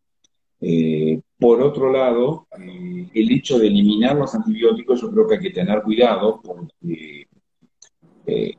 [0.61, 5.41] Eh, por otro lado, eh, el hecho de eliminar los antibióticos, yo creo que hay
[5.41, 7.27] que tener cuidado porque
[8.31, 8.57] eh,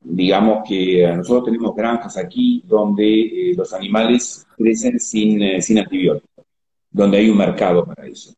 [0.00, 6.46] digamos que nosotros tenemos granjas aquí donde eh, los animales crecen sin, eh, sin antibióticos,
[6.90, 8.32] donde hay un mercado para eso.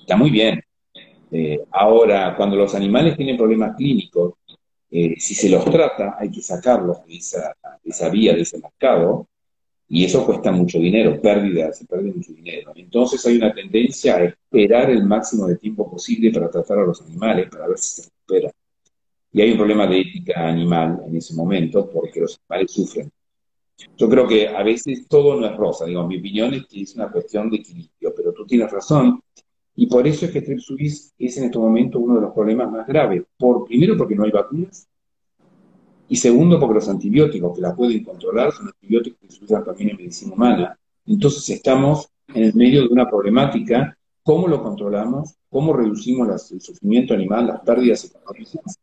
[0.00, 0.62] Está muy bien.
[1.70, 4.34] ahora, cuando los animales tienen problemas clínicos,
[4.90, 9.26] si se los trata, hay que sacarlos de esa, esa vía, de ese mercado,
[9.88, 12.72] Y eso cuesta mucho dinero, pérdida, se pierde mucho dinero.
[12.74, 17.00] Entonces hay una tendencia a esperar el máximo de tiempo posible para tratar a los
[17.02, 18.52] animales, para ver si se recupera.
[19.32, 23.10] Y hay un problema de ética animal en ese momento, porque los animales sufren.
[23.96, 26.94] Yo creo que a veces todo no es rosa, digo, mi opinión es que es
[26.94, 29.20] una cuestión de equilibrio, pero tú tienes razón,
[29.74, 30.58] y por eso es que Strep
[31.18, 33.22] es en este momento uno de los problemas más graves.
[33.38, 34.86] Por, primero porque no hay vacunas,
[36.08, 39.90] y segundo porque los antibióticos que la pueden controlar son antibióticos que se usan también
[39.90, 40.78] en medicina humana.
[41.06, 45.34] Entonces estamos en el medio de una problemática, ¿cómo lo controlamos?
[45.48, 48.78] ¿Cómo reducimos el sufrimiento animal, las pérdidas económicas?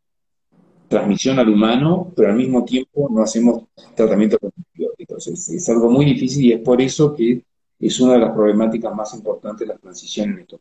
[0.90, 3.64] Transmisión al humano, pero al mismo tiempo no hacemos
[3.96, 5.28] tratamiento con antibióticos.
[5.28, 7.44] Es, algo muy difícil y es por eso que
[7.80, 10.60] es una de las problemáticas más importantes de la transición en estos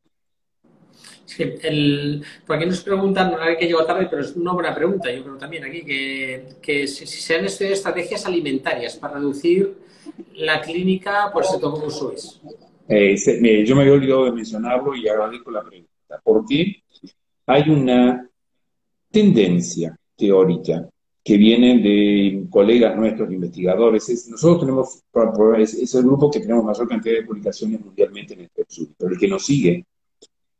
[1.24, 4.74] Sí, el, por aquí nos preguntan, a ver que llegó tarde, pero es una buena
[4.74, 9.74] pregunta, yo creo también aquí, que, si, se han estudiado estrategias alimentarias para reducir
[10.36, 12.40] la clínica por ese como sois.
[12.88, 13.14] Eh,
[13.66, 16.18] yo me había olvidado de mencionarlo y agradezco la pregunta.
[16.24, 16.82] Porque
[17.46, 18.26] hay una
[19.10, 20.88] tendencia teórica
[21.24, 24.28] que viene de colegas nuestros, investigadores.
[24.30, 25.02] nosotros tenemos,
[25.58, 29.18] es, el grupo que tenemos mayor cantidad de publicaciones mundialmente en el sur, pero el
[29.18, 29.84] que nos sigue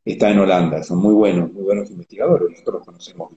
[0.05, 3.33] está en Holanda, son muy buenos, muy buenos investigadores, nosotros los conocemos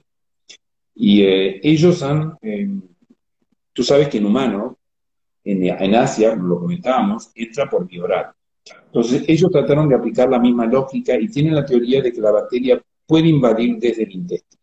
[0.94, 2.68] Y eh, ellos han, eh,
[3.72, 4.78] tú sabes que en humano,
[5.44, 8.34] en, Asia, lo comentábamos, entra por vía
[8.86, 12.30] Entonces ellos trataron de aplicar la misma lógica y tienen la teoría de que la
[12.30, 14.61] bacteria puede invadir desde el intestino.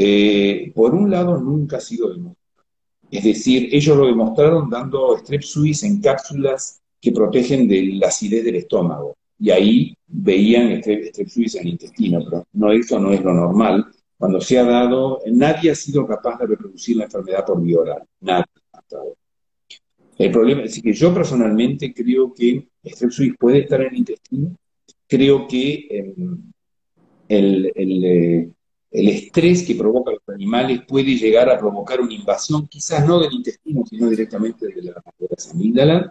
[0.00, 2.68] Eh, por un lado, nunca ha sido demostrado.
[3.10, 8.44] Es decir, ellos lo demostraron dando strep suis en cápsulas que protegen de la acidez
[8.44, 13.24] del estómago y ahí veían este fluido en el intestino, pero no, eso no es
[13.24, 13.86] lo normal.
[14.16, 18.02] Cuando se ha dado, nadie ha sido capaz de reproducir la enfermedad por vía oral,
[18.20, 18.44] nadie
[20.16, 24.54] El problema es que yo personalmente creo que Strepsuis puede estar en el intestino,
[25.08, 26.52] creo que em,
[27.28, 28.50] el, el, eh,
[28.90, 33.32] el, estrés que provoca los animales puede llegar a provocar una invasión, quizás no del
[33.32, 36.10] intestino, sino directamente de la, de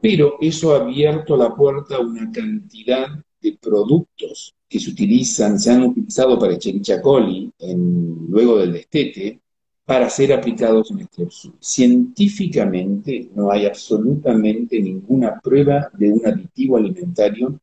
[0.00, 3.06] pero eso ha abierto la puerta a una cantidad
[3.40, 9.40] de productos que se utilizan, se han utilizado para Echerichia coli en, luego del destete,
[9.84, 11.52] para ser aplicados en Strepsus.
[11.60, 17.60] Científicamente no hay absolutamente ninguna prueba de un aditivo alimentario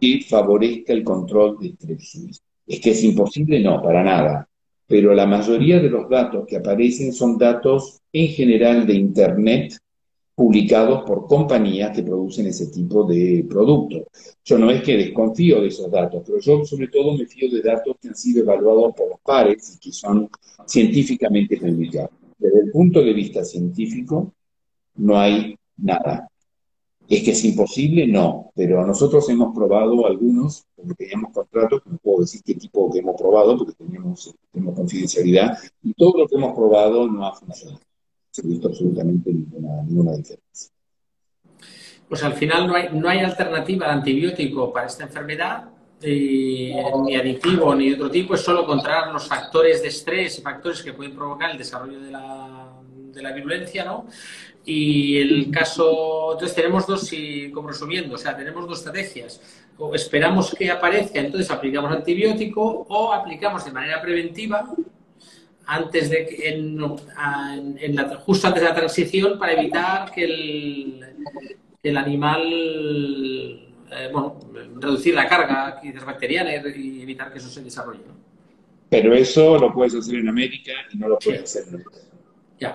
[0.00, 2.42] que favorezca el control de Strepsus.
[2.70, 3.58] ¿Es que es imposible?
[3.58, 4.48] No, para nada.
[4.86, 9.76] Pero la mayoría de los datos que aparecen son datos en general de Internet
[10.36, 14.04] publicados por compañías que producen ese tipo de productos.
[14.44, 17.60] Yo no es que desconfío de esos datos, pero yo sobre todo me fío de
[17.60, 20.30] datos que han sido evaluados por los pares y que son
[20.64, 22.12] científicamente publicados.
[22.38, 24.32] Desde el punto de vista científico,
[24.94, 26.30] no hay nada.
[27.10, 28.06] ¿Es que es imposible?
[28.06, 33.00] No, pero nosotros hemos probado algunos, porque teníamos contratos, no puedo decir qué tipo que
[33.00, 37.80] hemos probado, porque teníamos, tenemos confidencialidad, y todo lo que hemos probado no ha funcionado
[38.30, 40.70] se ha visto absolutamente ninguna, diferencia.
[42.08, 45.68] Pues al final no hay, no hay alternativa de antibiótico para esta enfermedad,
[46.00, 50.42] eh, ni adictivo ni de otro tipo, es solo controlar los factores de estrés y
[50.42, 52.79] factores que pueden provocar el desarrollo de la,
[53.12, 54.06] de la virulencia, ¿no?
[54.64, 59.40] Y el caso, entonces tenemos dos, y como resumiendo, o sea, tenemos dos estrategias.
[59.78, 64.68] O esperamos que aparezca, entonces aplicamos antibiótico, o aplicamos de manera preventiva,
[65.66, 66.78] antes de en,
[67.78, 71.00] en, la, justo antes de la transición para evitar que el,
[71.82, 72.42] el animal
[73.92, 74.38] eh, bueno,
[74.76, 78.00] reducir la carga bacteriana y evitar que eso se desarrolle.
[78.88, 81.98] Pero eso lo puedes hacer en América y no lo puedes hacer en Europa.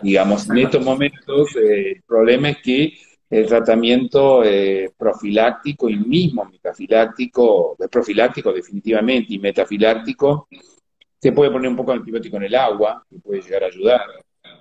[0.02, 2.94] Digamos, en estos momentos eh, el problema es que
[3.30, 10.48] el tratamiento eh, profiláctico y mismo metafiláctico, profiláctico definitivamente y metafiláctico,
[11.20, 14.02] se puede poner un poco de antibiótico en el agua, que puede llegar a ayudar,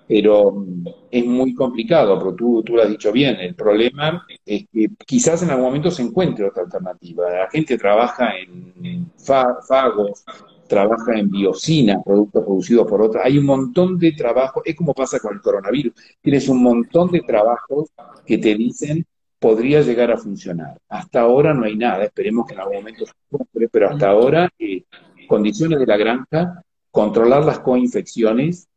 [0.06, 3.36] pero mm, es muy complicado, pero tú, tú lo has dicho bien.
[3.36, 7.30] El problema es que quizás en algún momento se encuentre otra alternativa.
[7.30, 10.24] La gente trabaja en, fagos,
[10.68, 13.24] trabaja en biocinas, productos producidos por otras.
[13.26, 15.92] Hay un montón de trabajos, es como pasa con el coronavirus.
[16.20, 17.90] Tienes un montón de trabajos
[18.26, 19.06] que te dicen
[19.38, 20.78] podría llegar a funcionar.
[20.88, 24.50] Hasta ahora no hay nada, esperemos que en algún momento se encuentre, pero hasta ahora
[24.58, 24.84] eh,
[25.26, 28.68] condiciones de la granja, controlar las coinfecciones,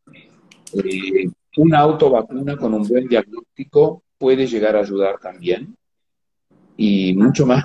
[0.74, 5.74] eh, una autovacuna con un buen diagnóstico puede llegar a ayudar también
[6.76, 7.64] y mucho más.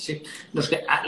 [0.00, 0.22] Sí,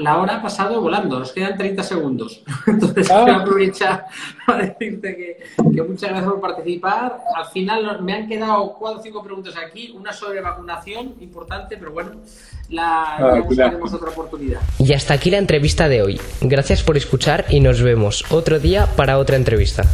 [0.01, 2.43] la hora ha pasado volando, nos quedan 30 segundos.
[2.67, 3.23] Entonces, ah.
[3.25, 4.07] quiero aprovechar
[4.47, 7.21] para decirte que, muchas gracias por participar.
[7.35, 11.93] Al final me han quedado cuatro o cinco preguntas aquí, una sobre vacunación, importante, pero
[11.93, 12.13] bueno,
[12.69, 14.61] la, ah, ya buscaremos otra oportunidad.
[14.79, 16.21] Y hasta aquí la entrevista de hoy.
[16.43, 19.85] Gracias por escuchar y nos vemos otro día para otra entrevista.